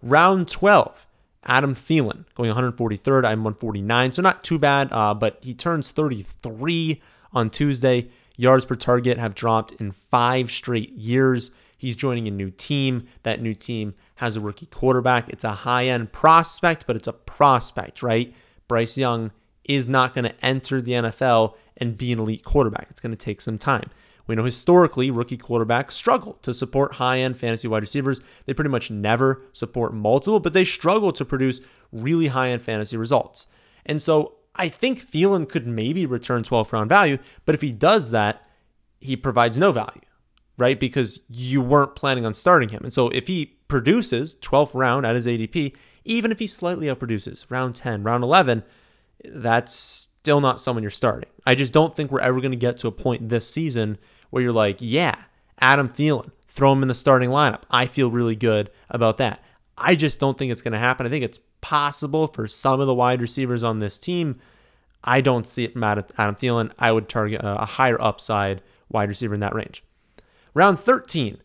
Round 0.02 0.48
12, 0.48 1.06
Adam 1.44 1.74
Thielen 1.74 2.24
going 2.34 2.52
143rd. 2.52 3.24
I'm 3.24 3.44
149, 3.44 4.12
so 4.12 4.22
not 4.22 4.44
too 4.44 4.58
bad, 4.58 4.88
uh, 4.92 5.14
but 5.14 5.38
he 5.42 5.54
turns 5.54 5.90
33 5.90 7.00
on 7.32 7.50
Tuesday. 7.50 8.08
Yards 8.36 8.64
per 8.64 8.74
target 8.74 9.18
have 9.18 9.34
dropped 9.34 9.72
in 9.72 9.92
five 9.92 10.50
straight 10.50 10.90
years. 10.92 11.50
He's 11.76 11.96
joining 11.96 12.28
a 12.28 12.30
new 12.30 12.50
team. 12.50 13.08
That 13.22 13.42
new 13.42 13.54
team 13.54 13.94
has 14.16 14.36
a 14.36 14.40
rookie 14.40 14.66
quarterback. 14.66 15.28
It's 15.28 15.44
a 15.44 15.52
high 15.52 15.86
end 15.86 16.12
prospect, 16.12 16.86
but 16.86 16.96
it's 16.96 17.08
a 17.08 17.12
prospect, 17.12 18.02
right? 18.02 18.32
Bryce 18.68 18.96
Young 18.96 19.32
is 19.64 19.88
not 19.88 20.14
going 20.14 20.24
to 20.24 20.44
enter 20.44 20.80
the 20.80 20.92
NFL 20.92 21.54
and 21.76 21.96
be 21.96 22.12
an 22.12 22.18
elite 22.18 22.44
quarterback. 22.44 22.86
It's 22.90 23.00
going 23.00 23.12
to 23.12 23.16
take 23.16 23.40
some 23.40 23.58
time. 23.58 23.90
We 24.26 24.34
know 24.34 24.44
historically 24.44 25.10
rookie 25.10 25.38
quarterbacks 25.38 25.92
struggle 25.92 26.34
to 26.42 26.54
support 26.54 26.94
high 26.94 27.18
end 27.18 27.36
fantasy 27.36 27.68
wide 27.68 27.82
receivers. 27.82 28.20
They 28.46 28.54
pretty 28.54 28.70
much 28.70 28.90
never 28.90 29.42
support 29.52 29.94
multiple, 29.94 30.40
but 30.40 30.52
they 30.52 30.64
struggle 30.64 31.12
to 31.12 31.24
produce 31.24 31.60
really 31.90 32.28
high 32.28 32.50
end 32.50 32.62
fantasy 32.62 32.96
results. 32.96 33.46
And 33.84 34.00
so 34.00 34.36
I 34.54 34.68
think 34.68 35.00
Thielen 35.00 35.48
could 35.48 35.66
maybe 35.66 36.06
return 36.06 36.42
12th 36.42 36.72
round 36.72 36.88
value, 36.88 37.18
but 37.44 37.54
if 37.54 37.60
he 37.60 37.72
does 37.72 38.10
that, 38.10 38.46
he 39.00 39.16
provides 39.16 39.58
no 39.58 39.72
value, 39.72 40.02
right? 40.56 40.78
Because 40.78 41.20
you 41.28 41.60
weren't 41.60 41.96
planning 41.96 42.24
on 42.24 42.34
starting 42.34 42.68
him. 42.68 42.82
And 42.84 42.92
so 42.92 43.08
if 43.08 43.26
he 43.26 43.56
produces 43.68 44.34
12th 44.36 44.74
round 44.74 45.06
at 45.06 45.14
his 45.14 45.26
ADP, 45.26 45.74
even 46.04 46.30
if 46.30 46.38
he 46.38 46.46
slightly 46.46 46.86
outproduces 46.86 47.46
round 47.48 47.74
10, 47.74 48.02
round 48.02 48.22
11, 48.22 48.64
that's 49.24 50.11
still 50.22 50.40
not 50.40 50.60
someone 50.60 50.84
you're 50.84 50.90
starting. 50.90 51.28
I 51.44 51.56
just 51.56 51.72
don't 51.72 51.92
think 51.92 52.12
we're 52.12 52.20
ever 52.20 52.40
going 52.40 52.52
to 52.52 52.56
get 52.56 52.78
to 52.78 52.86
a 52.86 52.92
point 52.92 53.28
this 53.28 53.48
season 53.48 53.98
where 54.30 54.40
you're 54.40 54.52
like, 54.52 54.76
yeah, 54.78 55.16
Adam 55.58 55.88
Thielen, 55.88 56.30
throw 56.46 56.70
him 56.70 56.82
in 56.82 56.86
the 56.86 56.94
starting 56.94 57.30
lineup. 57.30 57.62
I 57.72 57.86
feel 57.86 58.08
really 58.08 58.36
good 58.36 58.70
about 58.88 59.16
that. 59.16 59.42
I 59.76 59.96
just 59.96 60.20
don't 60.20 60.38
think 60.38 60.52
it's 60.52 60.62
going 60.62 60.74
to 60.74 60.78
happen. 60.78 61.06
I 61.06 61.10
think 61.10 61.24
it's 61.24 61.40
possible 61.60 62.28
for 62.28 62.46
some 62.46 62.78
of 62.78 62.86
the 62.86 62.94
wide 62.94 63.20
receivers 63.20 63.64
on 63.64 63.80
this 63.80 63.98
team. 63.98 64.38
I 65.02 65.22
don't 65.22 65.48
see 65.48 65.64
it 65.64 65.72
from 65.72 65.82
Adam 65.82 66.04
Thielen. 66.36 66.70
I 66.78 66.92
would 66.92 67.08
target 67.08 67.40
a 67.42 67.64
higher 67.64 68.00
upside 68.00 68.62
wide 68.88 69.08
receiver 69.08 69.34
in 69.34 69.40
that 69.40 69.56
range. 69.56 69.82
Round 70.54 70.78
13, 70.78 71.41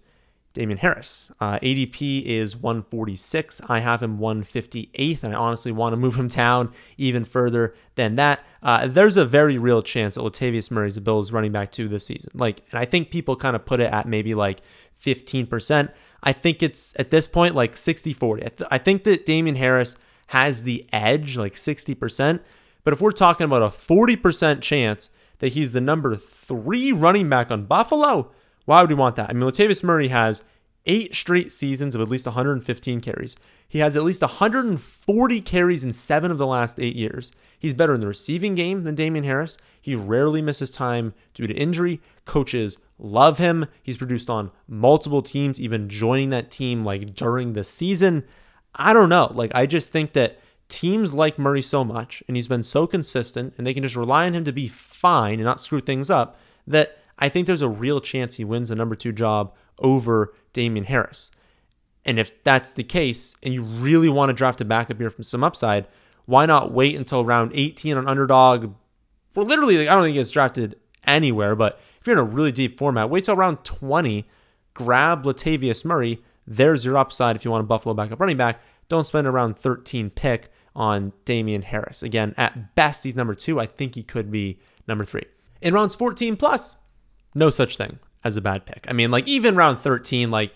Damien 0.57 0.79
Harris. 0.79 1.31
Uh, 1.39 1.59
ADP 1.59 2.23
is 2.23 2.55
146. 2.55 3.61
I 3.69 3.77
have 3.77 4.01
him 4.01 4.17
158th, 4.17 5.23
and 5.23 5.35
I 5.35 5.37
honestly 5.37 5.71
want 5.71 5.93
to 5.93 5.97
move 5.97 6.15
him 6.15 6.29
down 6.29 6.73
even 6.97 7.25
further 7.25 7.75
than 7.93 8.15
that. 8.15 8.43
Uh, 8.63 8.87
there's 8.87 9.17
a 9.17 9.25
very 9.25 9.59
real 9.59 9.83
chance 9.83 10.15
that 10.15 10.21
Latavius 10.21 10.71
Murray 10.71 10.87
is 10.87 10.95
the 10.95 11.01
Bills 11.01 11.31
running 11.31 11.51
back 11.51 11.71
two 11.71 11.87
this 11.87 12.07
season. 12.07 12.31
Like, 12.33 12.63
and 12.71 12.79
I 12.79 12.85
think 12.85 13.11
people 13.11 13.35
kind 13.35 13.55
of 13.55 13.67
put 13.67 13.79
it 13.79 13.93
at 13.93 14.07
maybe 14.07 14.33
like 14.33 14.61
15%. 14.99 15.91
I 16.23 16.33
think 16.33 16.63
it's 16.63 16.95
at 16.97 17.11
this 17.11 17.27
point 17.27 17.53
like 17.53 17.77
60 17.77 18.11
40. 18.13 18.47
I 18.71 18.79
think 18.79 19.03
that 19.03 19.27
Damien 19.27 19.57
Harris 19.57 19.95
has 20.27 20.63
the 20.63 20.87
edge, 20.91 21.37
like 21.37 21.53
60%. 21.53 22.39
But 22.83 22.93
if 22.93 22.99
we're 22.99 23.11
talking 23.11 23.45
about 23.45 23.61
a 23.61 23.67
40% 23.67 24.61
chance 24.61 25.11
that 25.37 25.49
he's 25.49 25.73
the 25.73 25.81
number 25.81 26.15
three 26.15 26.91
running 26.91 27.29
back 27.29 27.51
on 27.51 27.65
Buffalo, 27.65 28.31
why 28.67 28.81
would 28.81 28.89
we 28.89 28.95
want 28.95 29.15
that? 29.15 29.29
I 29.29 29.33
mean, 29.33 29.49
Latavius 29.49 29.81
Murray 29.81 30.09
has 30.09 30.43
eight 30.85 31.15
straight 31.15 31.53
seasons 31.53 31.95
of 31.95 32.01
at 32.01 32.09
least 32.09 32.25
115 32.25 32.99
carries. 32.99 33.37
He 33.65 33.79
has 33.79 33.95
at 33.95 34.03
least 34.03 34.21
140 34.21 35.41
carries 35.41 35.85
in 35.85 35.93
seven 35.93 36.31
of 36.31 36.37
the 36.37 36.45
last 36.45 36.77
eight 36.77 36.95
years. 36.97 37.31
He's 37.57 37.73
better 37.73 37.93
in 37.93 38.01
the 38.01 38.07
receiving 38.07 38.55
game 38.55 38.83
than 38.83 38.93
Damien 38.93 39.23
Harris. 39.23 39.57
He 39.79 39.95
rarely 39.95 40.41
misses 40.41 40.69
time 40.69 41.13
due 41.33 41.47
to 41.47 41.53
injury. 41.53 42.01
Coaches 42.25 42.77
love 42.99 43.37
him. 43.37 43.67
He's 43.81 43.95
produced 43.95 44.29
on 44.29 44.51
multiple 44.67 45.21
teams, 45.21 45.61
even 45.61 45.87
joining 45.87 46.29
that 46.31 46.51
team 46.51 46.83
like 46.83 47.15
during 47.15 47.53
the 47.53 47.63
season. 47.63 48.25
I 48.75 48.91
don't 48.91 49.09
know. 49.09 49.31
Like, 49.33 49.51
I 49.55 49.65
just 49.65 49.93
think 49.93 50.11
that 50.11 50.39
teams 50.67 51.13
like 51.13 51.39
Murray 51.39 51.61
so 51.61 51.85
much, 51.85 52.21
and 52.27 52.35
he's 52.35 52.49
been 52.49 52.63
so 52.63 52.85
consistent, 52.85 53.53
and 53.57 53.65
they 53.65 53.73
can 53.73 53.83
just 53.83 53.95
rely 53.95 54.25
on 54.25 54.33
him 54.33 54.43
to 54.43 54.51
be 54.51 54.67
fine 54.67 55.35
and 55.35 55.45
not 55.45 55.61
screw 55.61 55.79
things 55.79 56.09
up, 56.09 56.37
that 56.67 56.97
I 57.17 57.29
think 57.29 57.47
there's 57.47 57.61
a 57.61 57.69
real 57.69 57.99
chance 57.99 58.35
he 58.35 58.45
wins 58.45 58.69
the 58.69 58.75
number 58.75 58.95
two 58.95 59.11
job 59.11 59.53
over 59.79 60.33
Damien 60.53 60.85
Harris. 60.85 61.31
And 62.05 62.19
if 62.19 62.31
that's 62.43 62.71
the 62.71 62.83
case, 62.83 63.35
and 63.43 63.53
you 63.53 63.61
really 63.61 64.09
want 64.09 64.29
to 64.29 64.33
draft 64.33 64.61
a 64.61 64.65
backup 64.65 64.97
here 64.97 65.09
from 65.09 65.23
some 65.23 65.43
upside, 65.43 65.87
why 66.25 66.45
not 66.45 66.71
wait 66.71 66.95
until 66.95 67.25
round 67.25 67.51
18 67.53 67.97
on 67.97 68.07
underdog? 68.07 68.73
Well, 69.35 69.45
literally, 69.45 69.77
like, 69.77 69.87
I 69.87 69.93
don't 69.93 70.03
think 70.03 70.17
it's 70.17 70.31
drafted 70.31 70.77
anywhere, 71.05 71.55
but 71.55 71.79
if 71.99 72.07
you're 72.07 72.15
in 72.15 72.19
a 72.19 72.23
really 72.23 72.51
deep 72.51 72.77
format, 72.77 73.09
wait 73.09 73.25
till 73.25 73.35
round 73.35 73.63
20, 73.63 74.25
grab 74.73 75.23
Latavius 75.23 75.83
Murray. 75.83 76.21
There's 76.45 76.85
your 76.85 76.97
upside 76.97 77.35
if 77.35 77.43
you 77.43 77.51
want 77.51 77.63
a 77.63 77.67
Buffalo 77.67 77.93
backup 77.93 78.19
running 78.19 78.37
back. 78.37 78.61
Don't 78.89 79.05
spend 79.05 79.27
around 79.27 79.57
13 79.57 80.09
pick 80.11 80.49
on 80.75 81.11
Damien 81.25 81.63
Harris. 81.63 82.03
Again, 82.03 82.33
at 82.37 82.75
best, 82.75 83.03
he's 83.03 83.15
number 83.15 83.35
two. 83.35 83.59
I 83.59 83.65
think 83.65 83.95
he 83.95 84.03
could 84.03 84.31
be 84.31 84.59
number 84.87 85.03
three. 85.03 85.25
In 85.61 85.73
rounds 85.73 85.95
14 85.95 86.37
plus, 86.37 86.77
no 87.37 87.49
such 87.49 87.77
thing 87.77 87.99
as 88.23 88.37
a 88.37 88.41
bad 88.41 88.65
pick. 88.65 88.85
I 88.87 88.93
mean, 88.93 89.11
like 89.11 89.27
even 89.27 89.55
round 89.55 89.79
13, 89.79 90.31
like 90.31 90.53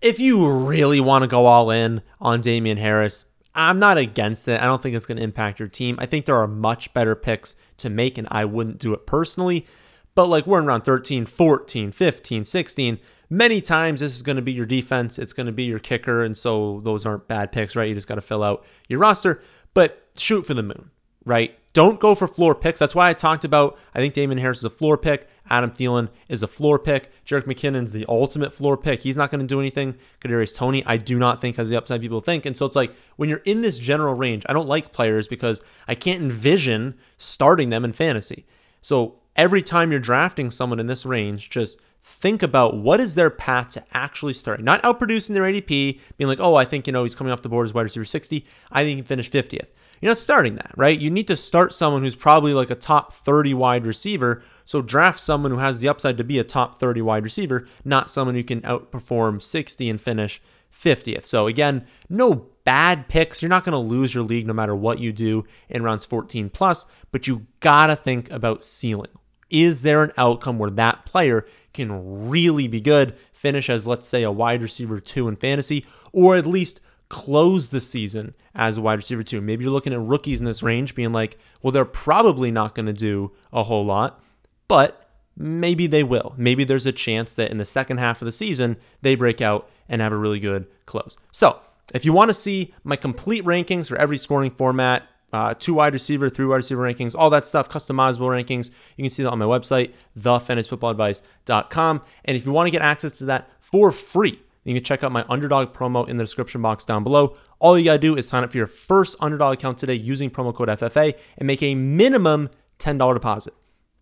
if 0.00 0.18
you 0.18 0.50
really 0.66 1.00
want 1.00 1.22
to 1.22 1.28
go 1.28 1.46
all 1.46 1.70
in 1.70 2.02
on 2.20 2.40
Damien 2.40 2.78
Harris, 2.78 3.26
I'm 3.54 3.78
not 3.78 3.98
against 3.98 4.46
it. 4.48 4.60
I 4.60 4.66
don't 4.66 4.80
think 4.80 4.96
it's 4.96 5.06
going 5.06 5.18
to 5.18 5.24
impact 5.24 5.58
your 5.58 5.68
team. 5.68 5.96
I 5.98 6.06
think 6.06 6.24
there 6.24 6.36
are 6.36 6.46
much 6.46 6.94
better 6.94 7.14
picks 7.14 7.56
to 7.78 7.90
make, 7.90 8.16
and 8.16 8.28
I 8.30 8.44
wouldn't 8.44 8.78
do 8.78 8.94
it 8.94 9.06
personally. 9.06 9.66
But 10.14 10.26
like 10.26 10.46
we're 10.46 10.60
in 10.60 10.66
round 10.66 10.84
13, 10.84 11.26
14, 11.26 11.92
15, 11.92 12.44
16. 12.44 12.98
Many 13.28 13.60
times 13.60 14.00
this 14.00 14.14
is 14.14 14.22
going 14.22 14.36
to 14.36 14.42
be 14.42 14.52
your 14.52 14.66
defense, 14.66 15.18
it's 15.18 15.32
going 15.32 15.46
to 15.46 15.52
be 15.52 15.62
your 15.64 15.78
kicker, 15.78 16.24
and 16.24 16.36
so 16.36 16.80
those 16.82 17.06
aren't 17.06 17.28
bad 17.28 17.52
picks, 17.52 17.76
right? 17.76 17.88
You 17.88 17.94
just 17.94 18.08
got 18.08 18.16
to 18.16 18.20
fill 18.20 18.42
out 18.42 18.64
your 18.88 18.98
roster, 18.98 19.40
but 19.72 20.08
shoot 20.16 20.46
for 20.46 20.54
the 20.54 20.64
moon, 20.64 20.90
right? 21.24 21.56
Don't 21.72 22.00
go 22.00 22.14
for 22.14 22.26
floor 22.26 22.54
picks. 22.54 22.80
That's 22.80 22.94
why 22.94 23.08
I 23.08 23.12
talked 23.12 23.44
about 23.44 23.78
I 23.94 24.00
think 24.00 24.14
Damien 24.14 24.38
Harris 24.38 24.58
is 24.58 24.64
a 24.64 24.70
floor 24.70 24.98
pick. 24.98 25.28
Adam 25.48 25.70
Thielen 25.70 26.08
is 26.28 26.42
a 26.42 26.46
floor 26.46 26.78
pick. 26.78 27.10
Jerick 27.24 27.44
McKinnon's 27.44 27.92
the 27.92 28.06
ultimate 28.08 28.52
floor 28.52 28.76
pick. 28.76 29.00
He's 29.00 29.16
not 29.16 29.30
going 29.30 29.40
to 29.40 29.46
do 29.46 29.60
anything. 29.60 29.96
Kadarius 30.20 30.54
Toney, 30.54 30.84
I 30.86 30.96
do 30.96 31.18
not 31.18 31.40
think 31.40 31.56
has 31.56 31.70
the 31.70 31.76
upside 31.76 32.00
people 32.00 32.20
think. 32.20 32.46
And 32.46 32.56
so 32.56 32.66
it's 32.66 32.76
like 32.76 32.94
when 33.16 33.28
you're 33.28 33.38
in 33.38 33.60
this 33.60 33.78
general 33.78 34.14
range, 34.14 34.44
I 34.48 34.52
don't 34.52 34.68
like 34.68 34.92
players 34.92 35.26
because 35.26 35.60
I 35.88 35.94
can't 35.94 36.22
envision 36.22 36.96
starting 37.18 37.70
them 37.70 37.84
in 37.84 37.92
fantasy. 37.92 38.46
So 38.80 39.16
every 39.36 39.62
time 39.62 39.90
you're 39.90 40.00
drafting 40.00 40.50
someone 40.50 40.78
in 40.78 40.86
this 40.86 41.04
range, 41.04 41.50
just 41.50 41.80
think 42.02 42.42
about 42.42 42.76
what 42.76 43.00
is 43.00 43.14
their 43.14 43.30
path 43.30 43.70
to 43.70 43.84
actually 43.92 44.32
starting, 44.32 44.64
not 44.64 44.82
outproducing 44.82 45.34
their 45.34 45.42
ADP, 45.42 46.00
being 46.16 46.28
like, 46.28 46.40
oh, 46.40 46.54
I 46.54 46.64
think, 46.64 46.86
you 46.86 46.92
know, 46.92 47.04
he's 47.04 47.14
coming 47.14 47.32
off 47.32 47.42
the 47.42 47.48
board 47.48 47.66
as 47.66 47.74
wide 47.74 47.82
receiver 47.82 48.04
60. 48.04 48.46
I 48.70 48.82
think 48.82 48.88
he 48.90 48.96
can 48.96 49.04
finish 49.04 49.30
50th. 49.30 49.68
You're 50.00 50.10
not 50.10 50.18
starting 50.18 50.54
that, 50.54 50.72
right? 50.76 50.98
You 50.98 51.10
need 51.10 51.28
to 51.28 51.36
start 51.36 51.72
someone 51.72 52.02
who's 52.02 52.14
probably 52.14 52.54
like 52.54 52.70
a 52.70 52.74
top 52.74 53.12
30 53.12 53.54
wide 53.54 53.86
receiver. 53.86 54.42
So 54.64 54.80
draft 54.80 55.20
someone 55.20 55.50
who 55.50 55.58
has 55.58 55.80
the 55.80 55.88
upside 55.88 56.16
to 56.18 56.24
be 56.24 56.38
a 56.38 56.44
top 56.44 56.78
30 56.78 57.02
wide 57.02 57.24
receiver, 57.24 57.66
not 57.84 58.10
someone 58.10 58.34
who 58.34 58.44
can 58.44 58.62
outperform 58.62 59.42
60 59.42 59.90
and 59.90 60.00
finish 60.00 60.40
50th. 60.72 61.26
So 61.26 61.46
again, 61.46 61.86
no 62.08 62.46
bad 62.64 63.08
picks. 63.08 63.42
You're 63.42 63.48
not 63.48 63.64
going 63.64 63.72
to 63.72 63.78
lose 63.78 64.14
your 64.14 64.22
league 64.22 64.46
no 64.46 64.54
matter 64.54 64.74
what 64.74 65.00
you 65.00 65.12
do 65.12 65.44
in 65.68 65.82
rounds 65.82 66.06
14 66.06 66.50
plus, 66.50 66.86
but 67.10 67.26
you 67.26 67.46
got 67.60 67.88
to 67.88 67.96
think 67.96 68.30
about 68.30 68.64
ceiling. 68.64 69.10
Is 69.50 69.82
there 69.82 70.04
an 70.04 70.12
outcome 70.16 70.58
where 70.58 70.70
that 70.70 71.04
player 71.04 71.44
can 71.74 72.28
really 72.28 72.68
be 72.68 72.80
good, 72.80 73.16
finish 73.32 73.68
as, 73.68 73.86
let's 73.86 74.06
say, 74.06 74.22
a 74.22 74.30
wide 74.30 74.62
receiver 74.62 75.00
two 75.00 75.28
in 75.28 75.36
fantasy, 75.36 75.84
or 76.12 76.36
at 76.36 76.46
least 76.46 76.80
close 77.10 77.68
the 77.68 77.80
season 77.80 78.34
as 78.54 78.80
wide 78.80 78.94
receiver 78.94 79.22
two. 79.22 79.42
Maybe 79.42 79.64
you're 79.64 79.72
looking 79.72 79.92
at 79.92 80.00
rookies 80.00 80.40
in 80.40 80.46
this 80.46 80.62
range 80.62 80.94
being 80.94 81.12
like, 81.12 81.36
well, 81.60 81.72
they're 81.72 81.84
probably 81.84 82.50
not 82.50 82.74
going 82.74 82.86
to 82.86 82.94
do 82.94 83.32
a 83.52 83.64
whole 83.64 83.84
lot, 83.84 84.22
but 84.66 85.10
maybe 85.36 85.86
they 85.86 86.04
will. 86.04 86.34
Maybe 86.38 86.64
there's 86.64 86.86
a 86.86 86.92
chance 86.92 87.34
that 87.34 87.50
in 87.50 87.58
the 87.58 87.64
second 87.66 87.98
half 87.98 88.22
of 88.22 88.26
the 88.26 88.32
season, 88.32 88.78
they 89.02 89.16
break 89.16 89.42
out 89.42 89.68
and 89.88 90.00
have 90.00 90.12
a 90.12 90.16
really 90.16 90.40
good 90.40 90.66
close. 90.86 91.18
So, 91.30 91.60
if 91.92 92.04
you 92.04 92.12
want 92.12 92.30
to 92.30 92.34
see 92.34 92.72
my 92.84 92.94
complete 92.94 93.44
rankings 93.44 93.88
for 93.88 93.96
every 93.96 94.16
scoring 94.16 94.52
format, 94.52 95.02
uh, 95.32 95.54
two 95.54 95.74
wide 95.74 95.92
receiver, 95.92 96.30
three 96.30 96.46
wide 96.46 96.56
receiver 96.56 96.82
rankings, 96.82 97.16
all 97.18 97.30
that 97.30 97.44
stuff, 97.46 97.68
customizable 97.68 98.28
rankings. 98.28 98.70
You 98.96 99.02
can 99.02 99.10
see 99.10 99.24
that 99.24 99.30
on 99.30 99.38
my 99.40 99.44
website, 99.44 99.92
thefantasyfootballadvice.com. 100.18 102.02
And 102.24 102.36
if 102.36 102.46
you 102.46 102.52
want 102.52 102.68
to 102.68 102.70
get 102.70 102.82
access 102.82 103.12
to 103.18 103.24
that 103.26 103.48
for 103.58 103.90
free, 103.90 104.40
you 104.70 104.76
can 104.76 104.84
check 104.84 105.02
out 105.02 105.12
my 105.12 105.24
underdog 105.28 105.72
promo 105.72 106.08
in 106.08 106.16
the 106.16 106.24
description 106.24 106.62
box 106.62 106.84
down 106.84 107.04
below. 107.04 107.36
All 107.58 107.78
you 107.78 107.84
got 107.84 107.94
to 107.94 107.98
do 107.98 108.16
is 108.16 108.28
sign 108.28 108.44
up 108.44 108.52
for 108.52 108.56
your 108.56 108.66
first 108.66 109.16
underdog 109.20 109.54
account 109.54 109.78
today 109.78 109.94
using 109.94 110.30
promo 110.30 110.54
code 110.54 110.68
FFA 110.68 111.14
and 111.38 111.46
make 111.46 111.62
a 111.62 111.74
minimum 111.74 112.50
$10 112.78 113.14
deposit. 113.14 113.54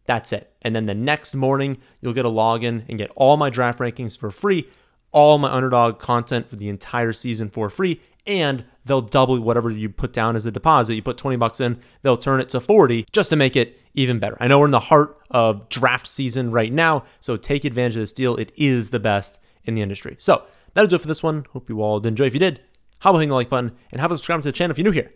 That's 0.07 0.33
it. 0.33 0.52
And 0.62 0.74
then 0.74 0.87
the 0.87 0.94
next 0.94 1.35
morning, 1.35 1.78
you'll 2.00 2.14
get 2.14 2.24
a 2.24 2.31
login 2.31 2.85
and 2.88 2.98
get 2.98 3.11
all 3.14 3.37
my 3.37 3.50
draft 3.50 3.78
rankings 3.78 4.18
for 4.18 4.31
free, 4.31 4.68
all 5.12 5.38
my 5.38 5.52
underdog 5.52 5.98
content 5.98 6.48
for 6.48 6.57
the 6.57 6.68
entire 6.68 7.12
season 7.12 7.50
for 7.50 7.68
free, 7.68 8.00
and 8.26 8.64
they'll 8.85 9.02
double 9.02 9.40
whatever 9.40 9.70
you 9.70 9.88
put 9.88 10.12
down 10.12 10.37
as 10.37 10.46
a 10.46 10.50
deposit. 10.50 10.94
You 10.94 11.02
put 11.02 11.18
20 11.18 11.37
bucks 11.37 11.61
in, 11.61 11.81
they'll 12.02 12.16
turn 12.16 12.40
it 12.40 12.48
to 12.50 12.61
40 12.61 13.07
just 13.12 13.31
to 13.31 13.37
make 13.37 13.57
it 13.57 13.81
even 13.94 14.18
better. 14.18 14.37
I 14.40 14.48
know 14.48 14.59
we're 14.61 14.66
in 14.66 14.70
the 14.70 14.81
heart 14.81 15.18
of 15.31 15.68
draft 15.68 16.07
season 16.07 16.52
right 16.52 16.72
now, 16.72 17.04
so 17.20 17.37
take 17.37 17.64
advantage 17.64 17.96
of 17.96 18.00
this 18.00 18.12
deal. 18.12 18.37
It 18.37 18.52
is 18.57 18.90
the 18.90 19.00
best 19.00 19.38
in 19.64 19.74
the 19.74 19.83
industry. 19.83 20.16
So 20.18 20.44
that'll 20.74 20.88
do 20.88 20.96
it 20.96 21.02
for 21.02 21.09
this 21.09 21.22
one. 21.22 21.46
Hope 21.52 21.68
you 21.68 21.81
all 21.83 22.00
did 22.00 22.09
enjoy. 22.09 22.24
If 22.24 22.35
you 22.35 22.40
did, 22.40 22.61
how 23.00 23.11
about 23.11 23.20
hitting 23.20 23.31
the 23.31 23.35
like 23.35 23.50
button 23.50 23.76
and 23.92 24.00
how 24.00 24.07
about 24.07 24.18
subscribing 24.18 24.42
to 24.42 24.48
the 24.48 24.52
channel 24.52 24.72
if 24.72 24.78
you're 24.78 24.85
new 24.85 24.90
here? 24.90 25.12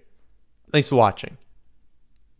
Thanks 0.70 0.88
for 0.88 0.96
watching. 0.96 1.36